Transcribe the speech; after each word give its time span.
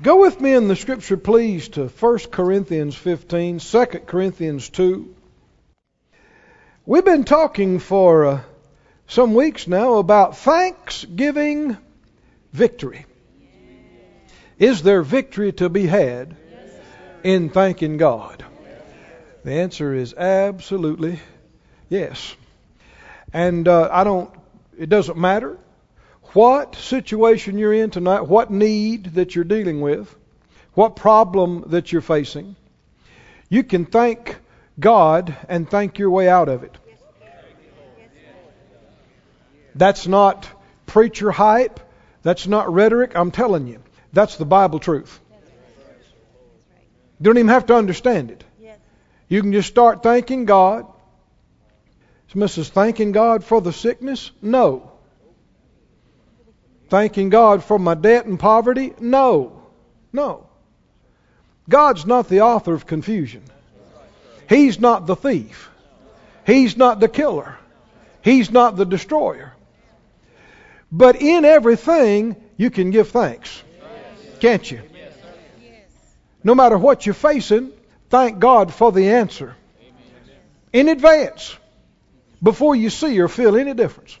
Go 0.00 0.20
with 0.20 0.40
me 0.40 0.54
in 0.54 0.68
the 0.68 0.76
scripture, 0.76 1.16
please, 1.16 1.70
to 1.70 1.88
1 1.88 2.18
Corinthians 2.30 2.94
15, 2.94 3.58
2 3.58 3.86
Corinthians 4.06 4.68
2. 4.68 5.12
We've 6.86 7.04
been 7.04 7.24
talking 7.24 7.80
for 7.80 8.24
uh, 8.24 8.40
some 9.08 9.34
weeks 9.34 9.66
now 9.66 9.94
about 9.94 10.36
Thanksgiving 10.36 11.76
victory. 12.52 13.06
Is 14.56 14.82
there 14.82 15.02
victory 15.02 15.50
to 15.54 15.68
be 15.68 15.86
had 15.86 16.36
in 17.24 17.50
thanking 17.50 17.96
God? 17.96 18.44
The 19.42 19.52
answer 19.52 19.92
is 19.92 20.14
absolutely 20.14 21.18
yes. 21.88 22.36
And 23.32 23.66
uh, 23.66 23.88
I 23.90 24.04
don't, 24.04 24.30
it 24.78 24.88
doesn't 24.88 25.18
matter 25.18 25.58
what 26.38 26.76
situation 26.76 27.58
you're 27.58 27.74
in 27.74 27.90
tonight, 27.90 28.20
what 28.20 28.48
need 28.48 29.14
that 29.14 29.34
you're 29.34 29.42
dealing 29.44 29.80
with, 29.80 30.14
what 30.74 30.94
problem 30.94 31.64
that 31.70 31.90
you're 31.90 32.00
facing, 32.00 32.54
you 33.48 33.64
can 33.64 33.84
thank 33.84 34.36
God 34.78 35.36
and 35.48 35.68
thank 35.68 35.98
your 35.98 36.10
way 36.10 36.28
out 36.28 36.48
of 36.48 36.62
it. 36.62 36.78
That's 39.74 40.06
not 40.06 40.48
preacher 40.86 41.32
hype. 41.32 41.80
That's 42.22 42.46
not 42.46 42.72
rhetoric. 42.72 43.16
I'm 43.16 43.32
telling 43.32 43.66
you. 43.66 43.82
That's 44.12 44.36
the 44.36 44.46
Bible 44.46 44.78
truth. 44.78 45.18
You 47.18 47.24
don't 47.24 47.38
even 47.38 47.48
have 47.48 47.66
to 47.66 47.74
understand 47.74 48.30
it. 48.30 48.44
You 49.28 49.42
can 49.42 49.52
just 49.52 49.68
start 49.68 50.04
thanking 50.04 50.44
God. 50.44 50.86
So 52.28 52.38
Mrs. 52.38 52.68
Thanking 52.68 53.10
God 53.10 53.42
for 53.42 53.60
the 53.60 53.72
sickness? 53.72 54.30
No. 54.40 54.92
Thanking 56.88 57.28
God 57.28 57.62
for 57.62 57.78
my 57.78 57.94
debt 57.94 58.26
and 58.26 58.38
poverty? 58.38 58.94
No. 58.98 59.62
No. 60.12 60.46
God's 61.68 62.06
not 62.06 62.28
the 62.28 62.40
author 62.40 62.72
of 62.72 62.86
confusion. 62.86 63.42
He's 64.48 64.80
not 64.80 65.06
the 65.06 65.16
thief. 65.16 65.68
He's 66.46 66.76
not 66.76 66.98
the 67.00 67.08
killer. 67.08 67.58
He's 68.22 68.50
not 68.50 68.76
the 68.76 68.86
destroyer. 68.86 69.52
But 70.90 71.20
in 71.20 71.44
everything, 71.44 72.36
you 72.56 72.70
can 72.70 72.90
give 72.90 73.10
thanks. 73.10 73.62
Can't 74.40 74.70
you? 74.70 74.80
No 76.42 76.54
matter 76.54 76.78
what 76.78 77.04
you're 77.04 77.14
facing, 77.14 77.72
thank 78.08 78.38
God 78.38 78.72
for 78.72 78.90
the 78.90 79.10
answer. 79.10 79.54
In 80.72 80.88
advance, 80.88 81.54
before 82.42 82.74
you 82.74 82.88
see 82.88 83.20
or 83.20 83.28
feel 83.28 83.56
any 83.56 83.74
difference. 83.74 84.18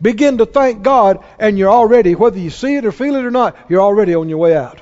Begin 0.00 0.38
to 0.38 0.46
thank 0.46 0.82
God, 0.82 1.24
and 1.38 1.58
you're 1.58 1.70
already, 1.70 2.14
whether 2.14 2.38
you 2.38 2.50
see 2.50 2.76
it 2.76 2.86
or 2.86 2.92
feel 2.92 3.16
it 3.16 3.24
or 3.24 3.30
not, 3.30 3.56
you're 3.68 3.80
already 3.80 4.14
on 4.14 4.28
your 4.28 4.38
way 4.38 4.56
out. 4.56 4.80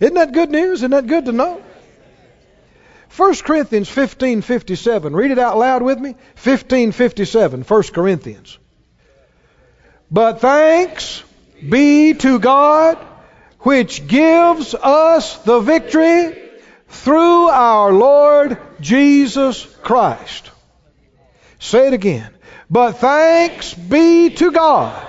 Isn't 0.00 0.14
that 0.14 0.32
good 0.32 0.50
news? 0.50 0.80
Isn't 0.80 0.90
that 0.90 1.06
good 1.06 1.26
to 1.26 1.32
know? 1.32 1.62
1 3.16 3.34
Corinthians 3.44 3.88
15:57. 3.88 5.14
Read 5.14 5.30
it 5.30 5.38
out 5.38 5.56
loud 5.56 5.82
with 5.82 5.98
me. 5.98 6.16
15:57. 6.34 7.62
1 7.62 7.82
Corinthians. 7.92 8.58
But 10.10 10.40
thanks 10.40 11.22
be 11.68 12.14
to 12.14 12.38
God 12.38 12.98
which 13.60 14.06
gives 14.06 14.74
us 14.74 15.38
the 15.38 15.60
victory 15.60 16.36
through 16.88 17.48
our 17.48 17.92
Lord 17.92 18.58
Jesus 18.80 19.64
Christ. 19.82 20.50
Say 21.58 21.86
it 21.86 21.94
again. 21.94 22.33
But 22.74 22.94
thanks 22.94 23.72
be 23.72 24.30
to 24.30 24.50
God, 24.50 25.00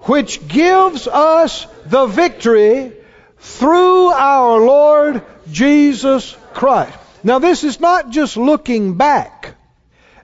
which 0.00 0.46
gives 0.46 1.08
us 1.08 1.66
the 1.86 2.04
victory 2.04 2.92
through 3.38 4.08
our 4.08 4.60
Lord 4.60 5.22
Jesus 5.50 6.36
Christ. 6.52 6.92
Now, 7.24 7.38
this 7.38 7.64
is 7.64 7.80
not 7.80 8.10
just 8.10 8.36
looking 8.36 8.98
back 8.98 9.54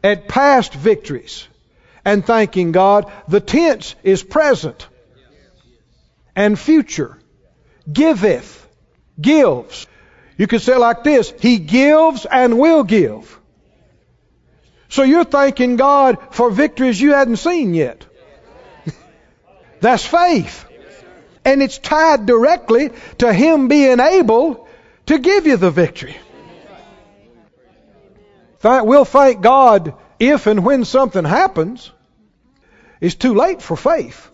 at 0.03 0.28
past 0.28 0.75
victories 0.75 1.49
and 2.05 2.22
thanking 2.22 2.72
God. 2.72 3.11
The 3.28 3.41
tense 3.41 3.95
is 4.03 4.22
present 4.22 4.87
and 6.37 6.59
future. 6.59 7.19
Giveth, 7.91 8.69
gives. 9.19 9.87
You 10.37 10.47
could 10.47 10.61
say 10.61 10.77
like 10.77 11.03
this 11.03 11.33
He 11.41 11.61
gives 11.61 12.27
and 12.27 12.59
will 12.59 12.84
give. 12.84 13.41
So 14.94 15.03
you're 15.03 15.25
thanking 15.25 15.75
God 15.75 16.19
for 16.31 16.50
victories 16.53 17.00
you 17.00 17.15
hadn't 17.15 17.38
seen 17.38 17.75
yet. 17.75 18.06
That's 19.81 20.06
faith. 20.06 20.65
And 21.44 21.60
it's 21.65 21.78
tied 21.78 22.27
directly 22.27 22.91
to 23.19 23.33
Him 23.33 23.66
being 23.66 23.99
able 23.99 24.69
to 25.06 25.19
give 25.19 25.49
you 25.49 25.56
the 25.56 25.72
victory. 25.72 26.16
We'll 28.62 29.04
thank 29.04 29.41
God 29.41 29.94
if 30.21 30.47
and 30.47 30.65
when 30.65 30.84
something 30.84 31.25
happens. 31.25 31.91
It's 33.00 33.16
too 33.16 33.34
late 33.34 33.62
for 33.62 33.77
faith. 33.77 34.31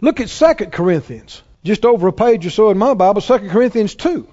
Look 0.00 0.20
at 0.20 0.28
2 0.28 0.66
Corinthians, 0.66 1.42
just 1.64 1.84
over 1.84 2.06
a 2.06 2.12
page 2.12 2.46
or 2.46 2.50
so 2.50 2.70
in 2.70 2.78
my 2.78 2.94
Bible, 2.94 3.20
2 3.20 3.48
Corinthians 3.48 3.96
2 3.96 4.28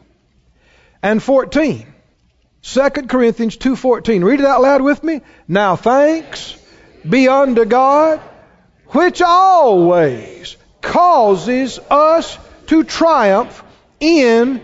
and 1.01 1.24
14. 1.24 1.91
2 2.64 2.90
Corinthians 3.08 3.58
2:14. 3.58 4.24
Read 4.24 4.40
it 4.40 4.46
out 4.46 4.62
loud 4.62 4.82
with 4.82 5.04
me. 5.04 5.22
Now 5.48 5.76
thanks 5.76 6.56
be 7.08 7.28
unto 7.28 7.66
God 7.66 8.20
which 8.88 9.22
always 9.22 10.58
causes 10.82 11.80
us 11.90 12.38
to 12.68 12.84
triumph 12.84 13.64
in 14.00 14.62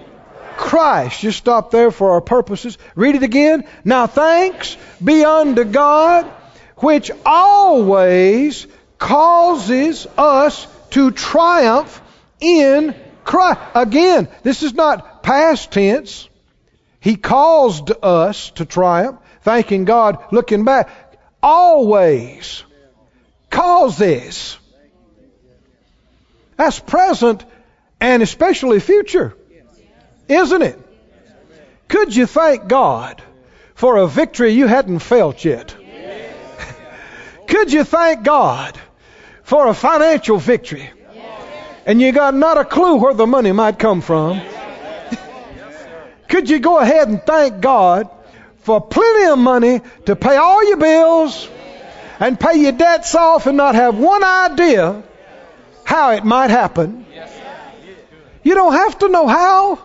Christ. 0.58 1.22
Just 1.22 1.38
stop 1.38 1.72
there 1.72 1.92
for 1.92 2.12
our 2.12 2.22
purposes. 2.22 2.78
Read 2.96 3.16
it 3.16 3.24
again. 3.24 3.64
Now 3.84 4.08
thanks 4.08 4.78
be 5.04 5.24
unto 5.24 5.64
God 5.64 6.26
which 6.78 7.10
always 7.26 8.68
causes 9.00 10.06
us 10.18 10.68
to 10.92 11.12
triumph 11.12 12.02
in 12.40 12.94
Christ. 13.24 13.60
Again, 13.74 14.28
this 14.44 14.62
is 14.62 14.74
not 14.74 15.24
past 15.24 15.72
tense. 15.72 16.30
He 17.08 17.16
caused 17.16 17.90
us 18.04 18.50
to 18.56 18.66
triumph, 18.66 19.22
thanking 19.40 19.86
God, 19.86 20.22
looking 20.34 20.66
back. 20.66 20.90
Always 21.42 22.66
causes. 23.50 23.98
This. 23.98 24.58
That's 26.58 26.82
present 26.82 27.46
and 28.02 28.22
especially 28.22 28.82
future, 28.82 29.38
isn't 30.28 30.62
it? 30.62 30.78
Could 31.88 32.14
you 32.14 32.26
thank 32.26 32.68
God 32.68 33.24
for 33.74 33.96
a 33.96 34.06
victory 34.06 34.52
you 34.52 34.68
hadn't 34.68 35.00
felt 35.00 35.46
yet? 35.46 35.78
Could 37.48 37.72
you 37.72 37.86
thank 37.86 38.26
God 38.26 38.78
for 39.44 39.68
a 39.68 39.74
financial 39.74 40.40
victory 40.40 40.90
and 41.86 42.02
you 42.02 42.12
got 42.12 42.34
not 42.34 42.58
a 42.58 42.66
clue 42.66 42.98
where 42.98 43.14
the 43.14 43.26
money 43.26 43.54
might 43.54 43.80
come 43.80 44.02
from? 44.02 44.42
Could 46.38 46.52
you 46.52 46.60
go 46.60 46.78
ahead 46.78 47.08
and 47.08 47.20
thank 47.24 47.62
God 47.62 48.12
for 48.60 48.80
plenty 48.80 49.26
of 49.26 49.40
money 49.40 49.82
to 50.06 50.16
pay 50.16 50.36
all 50.36 50.64
your 50.68 50.78
bills 50.78 51.50
and 52.20 52.40
pay 52.40 52.60
your 52.60 52.74
debts 52.74 53.16
off 53.16 53.48
and 53.48 53.58
not 53.58 53.74
have 53.74 53.98
one 53.98 54.24
idea 54.24 55.02
how 55.84 56.12
it 56.12 56.24
might 56.24 56.52
happen? 56.52 57.08
You 58.44 58.54
don't 58.54 58.74
have 58.74 59.00
to 59.00 59.08
know 59.08 59.26
how 59.26 59.80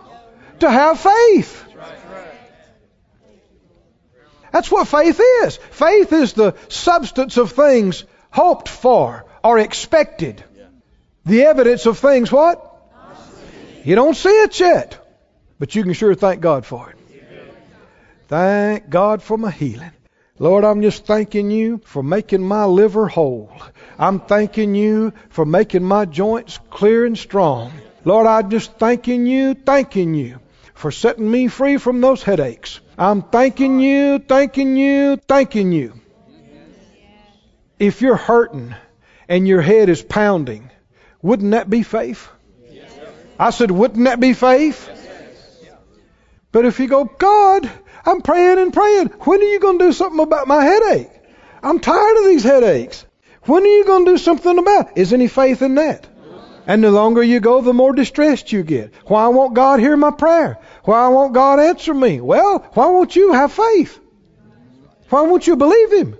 to 0.59 0.69
have 0.69 0.99
faith. 0.99 1.65
That's 4.51 4.69
what 4.69 4.87
faith 4.87 5.19
is. 5.41 5.57
Faith 5.57 6.13
is 6.13 6.33
the 6.33 6.53
substance 6.69 7.37
of 7.37 7.53
things 7.53 8.03
hoped 8.29 8.69
for 8.69 9.25
or 9.43 9.57
expected. 9.57 10.43
The 11.25 11.45
evidence 11.45 11.87
of 11.87 11.97
things 11.97 12.31
what? 12.31 12.59
You 13.83 13.95
don't 13.95 14.15
see 14.15 14.29
it 14.29 14.59
yet. 14.59 15.02
But 15.63 15.75
you 15.75 15.83
can 15.83 15.93
sure 15.93 16.13
thank 16.13 16.41
God 16.41 16.65
for 16.65 16.89
it. 16.89 16.97
Thank 18.27 18.89
God 18.89 19.23
for 19.23 19.37
my 19.37 19.49
healing. 19.49 19.93
Lord, 20.37 20.65
I'm 20.65 20.81
just 20.81 21.05
thanking 21.05 21.51
you 21.51 21.79
for 21.85 22.03
making 22.03 22.43
my 22.43 22.65
liver 22.65 23.07
whole. 23.07 23.49
I'm 23.97 24.19
thanking 24.19 24.75
you 24.75 25.13
for 25.29 25.45
making 25.45 25.85
my 25.85 26.03
joints 26.03 26.59
clear 26.69 27.05
and 27.05 27.17
strong. 27.17 27.71
Lord, 28.03 28.27
I'm 28.27 28.49
just 28.49 28.73
thanking 28.73 29.25
you, 29.25 29.53
thanking 29.53 30.15
you 30.15 30.39
for 30.73 30.91
setting 30.91 31.31
me 31.31 31.47
free 31.47 31.77
from 31.77 32.01
those 32.01 32.21
headaches. 32.23 32.81
I'm 32.97 33.21
thanking 33.21 33.79
you, 33.79 34.19
thanking 34.19 34.75
you, 34.75 35.15
thanking 35.15 35.71
you. 35.71 35.93
If 37.79 38.01
you're 38.01 38.17
hurting 38.17 38.75
and 39.29 39.47
your 39.47 39.61
head 39.61 39.87
is 39.87 40.01
pounding, 40.01 40.71
wouldn't 41.21 41.51
that 41.51 41.69
be 41.69 41.83
faith? 41.83 42.27
I 43.39 43.51
said, 43.51 43.71
wouldn't 43.71 44.03
that 44.03 44.19
be 44.19 44.33
faith? 44.33 44.89
But 46.53 46.65
if 46.65 46.79
you 46.79 46.87
go, 46.87 47.03
God, 47.03 47.69
I'm 48.05 48.21
praying 48.21 48.59
and 48.59 48.71
praying, 48.71 49.07
when 49.07 49.41
are 49.41 49.43
you 49.43 49.59
going 49.59 49.79
to 49.79 49.85
do 49.87 49.91
something 49.91 50.19
about 50.21 50.47
my 50.47 50.63
headache? 50.63 51.09
I'm 51.61 51.79
tired 51.79 52.17
of 52.17 52.25
these 52.25 52.43
headaches. 52.43 53.05
When 53.45 53.63
are 53.63 53.65
you 53.77 53.83
going 53.83 54.05
to 54.05 54.11
do 54.11 54.17
something 54.17 54.57
about 54.59 54.91
it? 54.91 55.01
Is 55.01 55.13
any 55.13 55.27
faith 55.27 55.63
in 55.63 55.75
that? 55.75 56.07
And 56.67 56.83
the 56.83 56.91
longer 56.91 57.23
you 57.23 57.39
go, 57.39 57.61
the 57.61 57.73
more 57.73 57.91
distressed 57.91 58.51
you 58.51 58.63
get. 58.63 58.93
Why 59.05 59.27
won't 59.29 59.55
God 59.55 59.79
hear 59.79 59.97
my 59.97 60.11
prayer? 60.11 60.59
Why 60.83 61.07
won't 61.09 61.33
God 61.33 61.59
answer 61.59 61.93
me? 61.93 62.21
Well, 62.21 62.59
why 62.73 62.85
won't 62.87 63.15
you 63.15 63.33
have 63.33 63.51
faith? 63.51 63.99
Why 65.09 65.21
won't 65.21 65.47
you 65.47 65.55
believe 65.55 65.91
Him? 65.91 66.17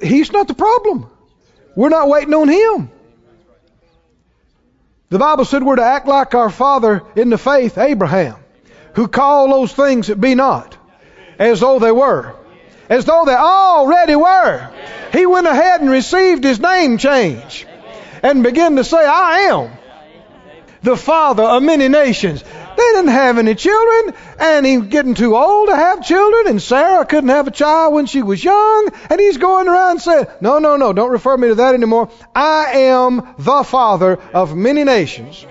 He's 0.00 0.30
not 0.30 0.46
the 0.46 0.54
problem. 0.54 1.10
We're 1.74 1.88
not 1.88 2.08
waiting 2.08 2.34
on 2.34 2.48
Him. 2.48 2.90
The 5.10 5.18
Bible 5.18 5.44
said 5.44 5.62
we're 5.62 5.76
to 5.76 5.84
act 5.84 6.06
like 6.06 6.34
our 6.34 6.50
father 6.50 7.02
in 7.14 7.30
the 7.30 7.38
faith, 7.38 7.78
Abraham, 7.78 8.36
who 8.94 9.08
called 9.08 9.50
those 9.50 9.72
things 9.72 10.08
that 10.08 10.20
be 10.20 10.34
not 10.34 10.76
as 11.38 11.60
though 11.60 11.78
they 11.78 11.92
were, 11.92 12.34
as 12.88 13.04
though 13.04 13.24
they 13.24 13.34
already 13.34 14.16
were. 14.16 14.70
He 15.12 15.26
went 15.26 15.46
ahead 15.46 15.80
and 15.80 15.90
received 15.90 16.44
his 16.44 16.58
name 16.58 16.98
change 16.98 17.66
and 18.22 18.42
began 18.42 18.76
to 18.76 18.84
say, 18.84 19.04
I 19.04 19.50
am 19.50 19.70
the 20.82 20.96
father 20.96 21.42
of 21.42 21.62
many 21.62 21.88
nations. 21.88 22.42
They 22.76 22.82
didn't 22.82 23.08
have 23.08 23.38
any 23.38 23.54
children, 23.54 24.14
and 24.38 24.66
he's 24.66 24.82
getting 24.82 25.14
too 25.14 25.36
old 25.36 25.68
to 25.68 25.76
have 25.76 26.04
children, 26.04 26.48
and 26.48 26.60
Sarah 26.60 27.04
couldn't 27.06 27.30
have 27.30 27.46
a 27.46 27.52
child 27.52 27.94
when 27.94 28.06
she 28.06 28.22
was 28.22 28.42
young, 28.42 28.90
and 29.10 29.20
he's 29.20 29.36
going 29.36 29.68
around 29.68 30.00
saying, 30.00 30.26
No, 30.40 30.58
no, 30.58 30.76
no, 30.76 30.92
don't 30.92 31.10
refer 31.10 31.36
me 31.36 31.48
to 31.48 31.54
that 31.56 31.74
anymore. 31.74 32.10
I 32.34 32.72
am 32.74 33.34
the 33.38 33.62
father 33.62 34.18
of 34.32 34.56
many 34.56 34.84
nations. 34.84 35.46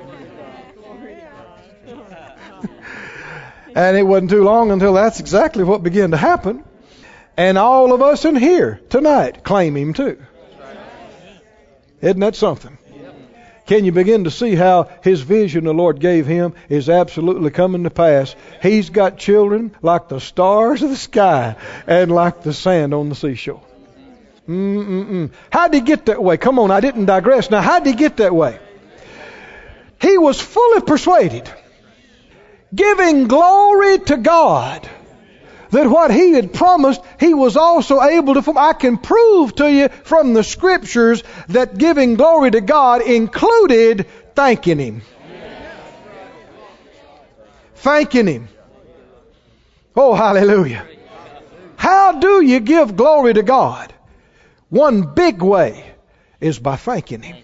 and 3.76 3.98
it 3.98 4.04
wasn't 4.04 4.32
too 4.32 4.44
long 4.44 4.72
until 4.72 4.94
that's 4.94 5.20
exactly 5.20 5.64
what 5.64 5.82
began 5.84 6.12
to 6.12 6.18
happen. 6.18 6.64
And 7.38 7.58
all 7.58 7.94
of 7.94 8.02
us 8.02 8.26
in 8.26 8.36
here 8.36 8.82
tonight 8.90 9.44
claim 9.44 9.76
him 9.76 9.94
too. 9.94 10.24
Isn't 12.02 12.20
that 12.20 12.36
something? 12.36 12.78
Can 13.66 13.86
you 13.86 13.94
begin 13.94 14.26
to 14.26 14.32
see 14.32 14.56
how 14.56 14.90
his 15.04 15.22
vision 15.22 15.64
the 15.64 15.74
Lord 15.74 16.00
gave 16.00 16.28
him 16.28 16.54
is 16.68 16.90
absolutely 16.90 17.50
coming 17.50 17.84
to 17.84 17.90
pass? 17.90 18.36
He's 18.62 18.90
got 18.90 19.18
children 19.18 19.74
like 19.82 20.10
the 20.10 20.20
stars 20.20 20.84
of 20.84 20.90
the 20.90 20.98
sky 20.98 21.56
and 21.88 22.12
like 22.12 22.44
the 22.44 22.54
sand 22.54 22.94
on 22.94 23.08
the 23.08 23.16
seashore. 23.16 23.62
Mm-mm-mm. 24.50 25.32
How 25.50 25.70
did 25.70 25.76
he 25.76 25.82
get 25.82 26.08
that 26.08 26.22
way? 26.22 26.36
Come 26.36 26.60
on, 26.60 26.72
I 26.72 26.82
didn't 26.82 27.06
digress. 27.06 27.50
Now, 27.50 27.62
how 27.62 27.80
did 27.80 27.92
he 27.92 27.96
get 27.96 28.18
that 28.18 28.36
way? 28.36 28.60
He 30.02 30.18
was 30.18 30.42
fully 30.42 30.82
persuaded, 30.82 31.50
giving 32.76 33.30
glory 33.30 34.00
to 34.00 34.18
God 34.18 34.90
that 35.74 35.88
what 35.88 36.12
he 36.12 36.34
had 36.34 36.54
promised, 36.54 37.02
he 37.20 37.34
was 37.34 37.58
also 37.58 38.02
able 38.02 38.36
to. 38.36 38.54
I 38.58 38.74
can 38.74 38.98
prove 38.98 39.56
to 39.56 39.72
you 39.72 39.90
from 39.90 40.34
the 40.34 40.44
scriptures 40.44 41.24
that 41.50 41.78
giving 41.78 42.16
glory 42.16 42.52
to 42.52 42.62
God 42.62 43.02
included 43.02 44.08
thanking 44.36 44.80
him. 44.80 45.02
Thanking 47.76 48.28
him. 48.28 48.48
Oh, 49.96 50.14
hallelujah. 50.14 50.88
How 51.76 52.14
do 52.20 52.42
you 52.42 52.60
give 52.60 52.96
glory 52.96 53.34
to 53.34 53.44
God? 53.44 53.94
One 54.70 55.14
big 55.14 55.42
way 55.42 55.92
is 56.40 56.60
by 56.60 56.78
thanking 56.78 57.22
him. 57.22 57.38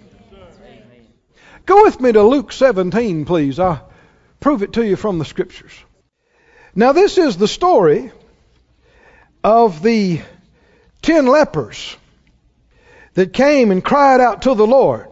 Go 1.66 1.84
with 1.84 2.00
me 2.00 2.12
to 2.12 2.24
Luke 2.24 2.52
17, 2.52 3.26
please. 3.26 3.60
I'll 3.60 3.90
prove 4.40 4.64
it 4.64 4.74
to 4.74 4.86
you 4.86 4.96
from 4.96 5.20
the 5.20 5.26
scriptures. 5.26 5.74
Now, 6.76 6.94
this 6.94 7.18
is 7.18 7.38
the 7.38 7.48
story 7.48 8.12
of 9.44 9.82
the 9.82 10.22
ten 11.02 11.26
lepers 11.26 11.96
that 13.14 13.34
came 13.34 13.72
and 13.72 13.84
cried 13.84 14.22
out 14.22 14.44
to 14.44 14.54
the 14.54 14.68
Lord. 14.68 15.08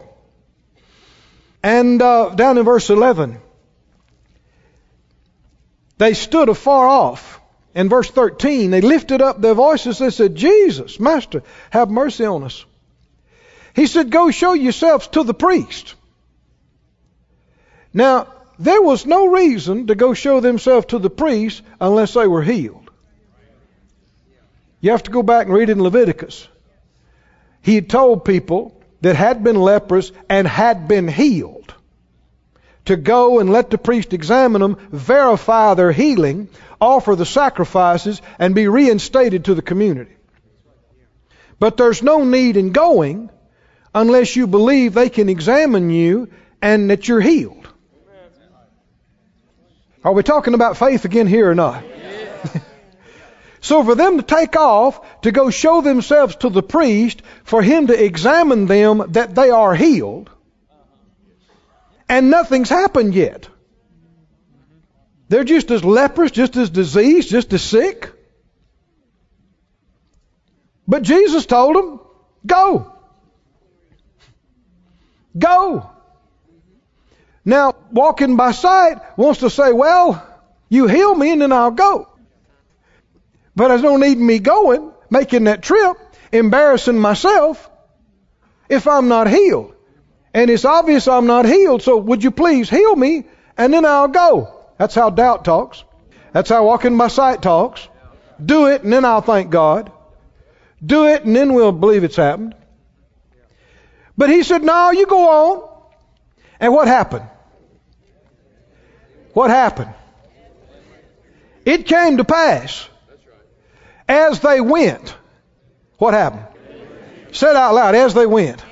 And 1.62 2.00
uh, 2.00 2.30
down 2.30 2.58
in 2.58 2.64
verse 2.64 2.88
11, 2.88 3.38
they 5.98 6.14
stood 6.14 6.48
afar 6.48 6.86
off. 6.86 7.40
In 7.74 7.88
verse 7.88 8.10
13, 8.10 8.70
they 8.70 8.80
lifted 8.80 9.20
up 9.20 9.40
their 9.40 9.54
voices. 9.54 9.98
They 9.98 10.10
said, 10.10 10.34
Jesus, 10.34 10.98
Master, 10.98 11.42
have 11.70 11.90
mercy 11.90 12.24
on 12.24 12.44
us. 12.44 12.64
He 13.74 13.86
said, 13.86 14.10
Go 14.10 14.30
show 14.30 14.54
yourselves 14.54 15.06
to 15.08 15.22
the 15.22 15.34
priest. 15.34 15.94
Now, 17.92 18.28
there 18.58 18.82
was 18.82 19.06
no 19.06 19.26
reason 19.26 19.86
to 19.88 19.94
go 19.94 20.14
show 20.14 20.40
themselves 20.40 20.86
to 20.86 20.98
the 20.98 21.10
priest 21.10 21.62
unless 21.80 22.14
they 22.14 22.26
were 22.26 22.42
healed. 22.42 22.87
You 24.80 24.92
have 24.92 25.02
to 25.04 25.10
go 25.10 25.22
back 25.22 25.46
and 25.46 25.54
read 25.54 25.70
in 25.70 25.82
Leviticus. 25.82 26.46
He 27.62 27.74
had 27.74 27.90
told 27.90 28.24
people 28.24 28.80
that 29.00 29.16
had 29.16 29.42
been 29.42 29.56
leprous 29.56 30.12
and 30.28 30.46
had 30.46 30.88
been 30.88 31.08
healed 31.08 31.74
to 32.88 32.96
go 32.96 33.38
and 33.38 33.50
let 33.50 33.68
the 33.70 33.76
priest 33.78 34.14
examine 34.14 34.62
them, 34.62 34.76
verify 34.90 35.74
their 35.74 35.92
healing, 35.92 36.48
offer 36.80 37.14
the 37.16 37.26
sacrifices, 37.26 38.22
and 38.38 38.54
be 38.54 38.66
reinstated 38.66 39.44
to 39.44 39.54
the 39.54 39.62
community. 39.62 40.16
But 41.58 41.76
there's 41.76 42.02
no 42.02 42.24
need 42.24 42.56
in 42.56 42.72
going 42.72 43.30
unless 43.94 44.36
you 44.36 44.46
believe 44.46 44.94
they 44.94 45.10
can 45.10 45.28
examine 45.28 45.90
you 45.90 46.30
and 46.62 46.90
that 46.90 47.08
you're 47.08 47.20
healed. 47.20 47.68
Are 50.04 50.12
we 50.12 50.22
talking 50.22 50.54
about 50.54 50.76
faith 50.78 51.04
again 51.04 51.26
here 51.26 51.50
or 51.50 51.54
not? 51.54 51.84
So 53.60 53.84
for 53.84 53.94
them 53.94 54.18
to 54.18 54.22
take 54.22 54.56
off 54.56 55.20
to 55.22 55.32
go 55.32 55.50
show 55.50 55.80
themselves 55.80 56.36
to 56.36 56.48
the 56.48 56.62
priest, 56.62 57.22
for 57.44 57.62
him 57.62 57.88
to 57.88 58.04
examine 58.04 58.66
them 58.66 59.02
that 59.08 59.34
they 59.34 59.50
are 59.50 59.74
healed, 59.74 60.30
and 62.08 62.30
nothing's 62.30 62.68
happened 62.68 63.14
yet. 63.14 63.48
They're 65.28 65.44
just 65.44 65.70
as 65.70 65.84
leprous, 65.84 66.30
just 66.30 66.56
as 66.56 66.70
diseased, 66.70 67.28
just 67.28 67.52
as 67.52 67.62
sick. 67.62 68.10
But 70.86 71.02
Jesus 71.02 71.44
told 71.44 71.76
them, 71.76 72.00
go. 72.46 72.94
Go. 75.36 75.90
Now, 77.44 77.74
walking 77.90 78.36
by 78.36 78.52
sight 78.52 78.96
wants 79.18 79.40
to 79.40 79.50
say, 79.50 79.72
well, 79.72 80.26
you 80.70 80.86
heal 80.86 81.14
me 81.14 81.32
and 81.32 81.42
then 81.42 81.52
I'll 81.52 81.70
go. 81.70 82.08
But 83.58 83.68
there's 83.68 83.82
no 83.82 83.96
need 83.96 84.18
me 84.18 84.38
going, 84.38 84.92
making 85.10 85.44
that 85.44 85.62
trip, 85.62 85.96
embarrassing 86.30 86.96
myself 86.96 87.68
if 88.68 88.86
I'm 88.86 89.08
not 89.08 89.28
healed. 89.28 89.74
And 90.32 90.48
it's 90.48 90.64
obvious 90.64 91.08
I'm 91.08 91.26
not 91.26 91.44
healed, 91.44 91.82
so 91.82 91.96
would 91.96 92.22
you 92.22 92.30
please 92.30 92.70
heal 92.70 92.94
me 92.94 93.24
and 93.56 93.74
then 93.74 93.84
I'll 93.84 94.06
go. 94.06 94.54
That's 94.78 94.94
how 94.94 95.10
doubt 95.10 95.44
talks. 95.44 95.82
That's 96.32 96.48
how 96.50 96.66
walking 96.66 96.96
by 96.96 97.08
sight 97.08 97.42
talks. 97.42 97.88
Do 98.40 98.66
it 98.66 98.84
and 98.84 98.92
then 98.92 99.04
I'll 99.04 99.22
thank 99.22 99.50
God. 99.50 99.90
Do 100.86 101.08
it 101.08 101.24
and 101.24 101.34
then 101.34 101.52
we'll 101.52 101.72
believe 101.72 102.04
it's 102.04 102.14
happened. 102.14 102.54
But 104.16 104.30
he 104.30 104.44
said, 104.44 104.62
No, 104.62 104.92
you 104.92 105.06
go 105.06 105.28
on. 105.28 105.68
And 106.60 106.72
what 106.72 106.86
happened? 106.86 107.26
What 109.32 109.50
happened? 109.50 109.92
It 111.64 111.86
came 111.86 112.18
to 112.18 112.24
pass 112.24 112.88
as 114.08 114.40
they 114.40 114.60
went, 114.60 115.14
what 115.98 116.14
happened? 116.14 116.46
Say 117.32 117.50
it 117.50 117.56
out 117.56 117.74
loud. 117.74 117.94
As 117.94 118.14
they 118.14 118.26
went, 118.26 118.64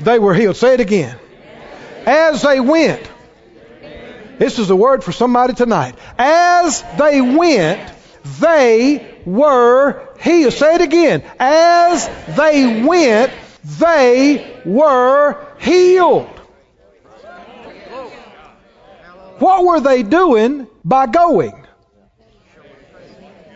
they 0.00 0.18
were 0.18 0.34
healed. 0.34 0.56
Say 0.56 0.74
it 0.74 0.80
again. 0.80 1.16
As 2.04 2.42
they 2.42 2.60
went. 2.60 3.08
This 4.38 4.58
is 4.58 4.70
a 4.70 4.76
word 4.76 5.02
for 5.02 5.12
somebody 5.12 5.54
tonight. 5.54 5.96
As 6.16 6.84
they 6.96 7.20
went, 7.20 7.92
they 8.40 9.20
were 9.24 10.08
healed. 10.20 10.52
Say 10.52 10.76
it 10.76 10.80
again. 10.80 11.24
As 11.38 12.08
they 12.36 12.82
went, 12.84 13.32
they 13.64 14.60
were 14.64 15.44
healed. 15.58 16.28
What 19.38 19.64
were 19.64 19.80
they 19.80 20.02
doing 20.02 20.66
by 20.84 21.06
going? 21.06 21.57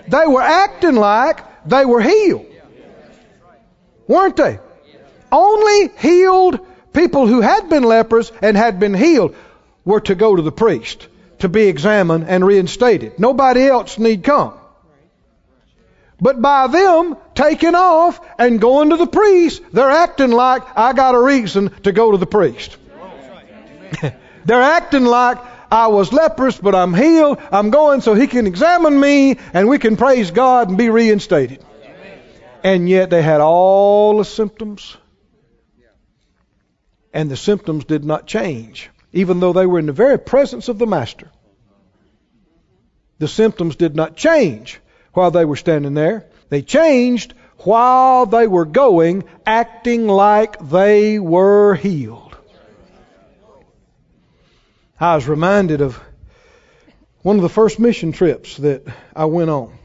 They 0.08 0.26
were 0.26 0.42
acting 0.42 0.96
like 0.96 1.66
they 1.66 1.84
were 1.84 2.00
healed. 2.00 2.46
Weren't 4.06 4.36
they? 4.36 4.58
Only 5.30 5.88
healed 5.98 6.60
people 6.92 7.26
who 7.26 7.40
had 7.40 7.68
been 7.68 7.84
lepers 7.84 8.32
and 8.42 8.56
had 8.56 8.78
been 8.78 8.94
healed 8.94 9.34
were 9.84 10.00
to 10.00 10.14
go 10.14 10.36
to 10.36 10.42
the 10.42 10.52
priest 10.52 11.08
to 11.38 11.48
be 11.48 11.62
examined 11.62 12.26
and 12.28 12.44
reinstated. 12.44 13.18
Nobody 13.18 13.66
else 13.66 13.98
need 13.98 14.22
come. 14.22 14.54
But 16.20 16.40
by 16.40 16.68
them 16.68 17.16
taking 17.34 17.74
off 17.74 18.20
and 18.38 18.60
going 18.60 18.90
to 18.90 18.96
the 18.96 19.08
priest, 19.08 19.60
they're 19.72 19.90
acting 19.90 20.30
like 20.30 20.62
I 20.76 20.92
got 20.92 21.16
a 21.16 21.20
reason 21.20 21.70
to 21.82 21.90
go 21.90 22.12
to 22.12 22.16
the 22.16 22.26
priest. 22.26 22.76
they're 24.44 24.62
acting 24.62 25.04
like 25.04 25.38
I 25.72 25.86
was 25.86 26.12
leprous, 26.12 26.58
but 26.58 26.74
I'm 26.74 26.92
healed. 26.92 27.38
I'm 27.50 27.70
going 27.70 28.02
so 28.02 28.12
he 28.12 28.26
can 28.26 28.46
examine 28.46 29.00
me 29.00 29.38
and 29.54 29.70
we 29.70 29.78
can 29.78 29.96
praise 29.96 30.30
God 30.30 30.68
and 30.68 30.76
be 30.76 30.90
reinstated. 30.90 31.64
And 32.62 32.86
yet 32.86 33.08
they 33.08 33.22
had 33.22 33.40
all 33.40 34.18
the 34.18 34.26
symptoms. 34.26 34.98
And 37.14 37.30
the 37.30 37.38
symptoms 37.38 37.86
did 37.86 38.04
not 38.04 38.26
change, 38.26 38.90
even 39.14 39.40
though 39.40 39.54
they 39.54 39.64
were 39.64 39.78
in 39.78 39.86
the 39.86 39.94
very 39.94 40.18
presence 40.18 40.68
of 40.68 40.78
the 40.78 40.86
Master. 40.86 41.30
The 43.18 43.28
symptoms 43.28 43.76
did 43.76 43.96
not 43.96 44.14
change 44.14 44.78
while 45.14 45.30
they 45.30 45.46
were 45.46 45.56
standing 45.56 45.94
there. 45.94 46.26
They 46.50 46.60
changed 46.60 47.32
while 47.60 48.26
they 48.26 48.46
were 48.46 48.66
going, 48.66 49.24
acting 49.46 50.06
like 50.06 50.58
they 50.68 51.18
were 51.18 51.74
healed. 51.76 52.31
I 55.02 55.16
was 55.16 55.26
reminded 55.26 55.80
of 55.80 56.00
one 57.22 57.34
of 57.34 57.42
the 57.42 57.48
first 57.48 57.80
mission 57.80 58.12
trips 58.12 58.58
that 58.58 58.86
I 59.16 59.24
went 59.24 59.50
on. 59.50 59.76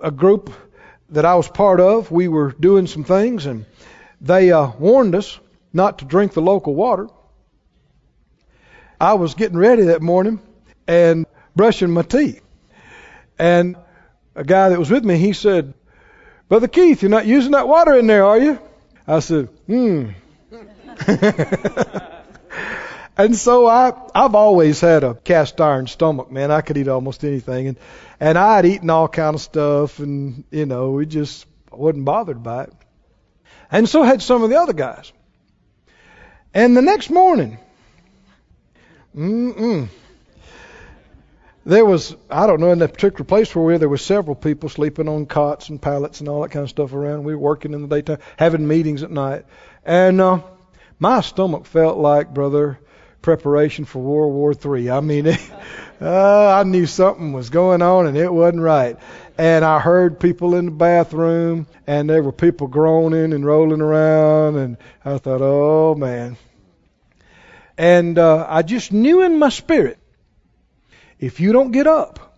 A 0.00 0.10
group 0.10 0.50
that 1.10 1.26
I 1.26 1.34
was 1.34 1.48
part 1.48 1.78
of, 1.78 2.10
we 2.10 2.28
were 2.28 2.52
doing 2.58 2.86
some 2.86 3.04
things, 3.04 3.44
and 3.44 3.66
they 4.22 4.52
uh, 4.52 4.70
warned 4.78 5.14
us 5.14 5.38
not 5.70 5.98
to 5.98 6.06
drink 6.06 6.32
the 6.32 6.40
local 6.40 6.74
water. 6.74 7.08
I 8.98 9.12
was 9.14 9.34
getting 9.34 9.58
ready 9.58 9.82
that 9.82 10.00
morning 10.00 10.40
and 10.86 11.26
brushing 11.54 11.90
my 11.90 12.04
teeth. 12.04 12.40
And 13.38 13.76
a 14.34 14.44
guy 14.44 14.70
that 14.70 14.78
was 14.78 14.90
with 14.90 15.04
me, 15.04 15.18
he 15.18 15.34
said, 15.34 15.74
Brother 16.48 16.68
Keith, 16.68 17.02
you're 17.02 17.10
not 17.10 17.26
using 17.26 17.52
that 17.52 17.68
water 17.68 17.98
in 17.98 18.06
there, 18.06 18.24
are 18.24 18.38
you? 18.38 18.58
I 19.06 19.18
said, 19.18 19.48
hmm. 19.66 20.12
and 23.18 23.34
so 23.34 23.66
I, 23.66 23.92
I've 24.14 24.36
always 24.36 24.80
had 24.80 25.02
a 25.02 25.14
cast 25.14 25.60
iron 25.60 25.88
stomach, 25.88 26.30
man. 26.30 26.52
I 26.52 26.60
could 26.60 26.76
eat 26.76 26.86
almost 26.86 27.24
anything. 27.24 27.66
And, 27.66 27.78
and 28.20 28.38
I'd 28.38 28.64
eaten 28.64 28.88
all 28.90 29.08
kind 29.08 29.34
of 29.34 29.40
stuff 29.40 29.98
and, 29.98 30.44
you 30.52 30.66
know, 30.66 30.92
we 30.92 31.04
just 31.04 31.44
wasn't 31.72 32.04
bothered 32.04 32.44
by 32.44 32.64
it. 32.64 32.72
And 33.72 33.88
so 33.88 34.04
had 34.04 34.22
some 34.22 34.44
of 34.44 34.50
the 34.50 34.60
other 34.60 34.72
guys. 34.72 35.12
And 36.54 36.76
the 36.76 36.82
next 36.82 37.10
morning, 37.10 37.58
mm-mm, 39.14 39.88
there 41.66 41.84
was, 41.84 42.14
I 42.30 42.46
don't 42.46 42.60
know, 42.60 42.70
in 42.70 42.78
that 42.78 42.94
particular 42.94 43.24
place 43.24 43.52
where 43.52 43.64
we 43.64 43.72
were, 43.72 43.78
there 43.78 43.88
were 43.88 43.98
several 43.98 44.36
people 44.36 44.68
sleeping 44.68 45.08
on 45.08 45.26
cots 45.26 45.68
and 45.68 45.82
pallets 45.82 46.20
and 46.20 46.28
all 46.28 46.42
that 46.42 46.52
kind 46.52 46.62
of 46.62 46.70
stuff 46.70 46.92
around. 46.94 47.24
We 47.24 47.34
were 47.34 47.42
working 47.42 47.74
in 47.74 47.82
the 47.82 47.88
daytime, 47.88 48.18
having 48.38 48.66
meetings 48.66 49.02
at 49.02 49.10
night. 49.10 49.44
And 49.84 50.20
uh, 50.20 50.40
my 51.00 51.20
stomach 51.20 51.66
felt 51.66 51.98
like, 51.98 52.32
brother, 52.32 52.78
preparation 53.22 53.84
for 53.84 54.00
World 54.00 54.32
War 54.32 54.76
III. 54.76 54.90
I 54.90 55.00
mean, 55.00 55.26
it, 55.26 55.40
uh, 56.00 56.48
I 56.54 56.62
knew 56.64 56.86
something 56.86 57.32
was 57.32 57.50
going 57.50 57.82
on 57.82 58.06
and 58.06 58.16
it 58.16 58.32
wasn't 58.32 58.62
right. 58.62 58.96
And 59.36 59.64
I 59.64 59.78
heard 59.78 60.18
people 60.18 60.56
in 60.56 60.64
the 60.64 60.72
bathroom, 60.72 61.68
and 61.86 62.10
there 62.10 62.24
were 62.24 62.32
people 62.32 62.66
groaning 62.66 63.32
and 63.32 63.46
rolling 63.46 63.80
around, 63.80 64.56
and 64.56 64.76
I 65.04 65.18
thought, 65.18 65.40
oh 65.40 65.94
man. 65.94 66.36
And 67.76 68.18
uh, 68.18 68.44
I 68.48 68.62
just 68.62 68.92
knew 68.92 69.22
in 69.22 69.38
my 69.38 69.50
spirit 69.50 69.98
if 71.20 71.38
you 71.38 71.52
don't 71.52 71.70
get 71.70 71.86
up 71.86 72.36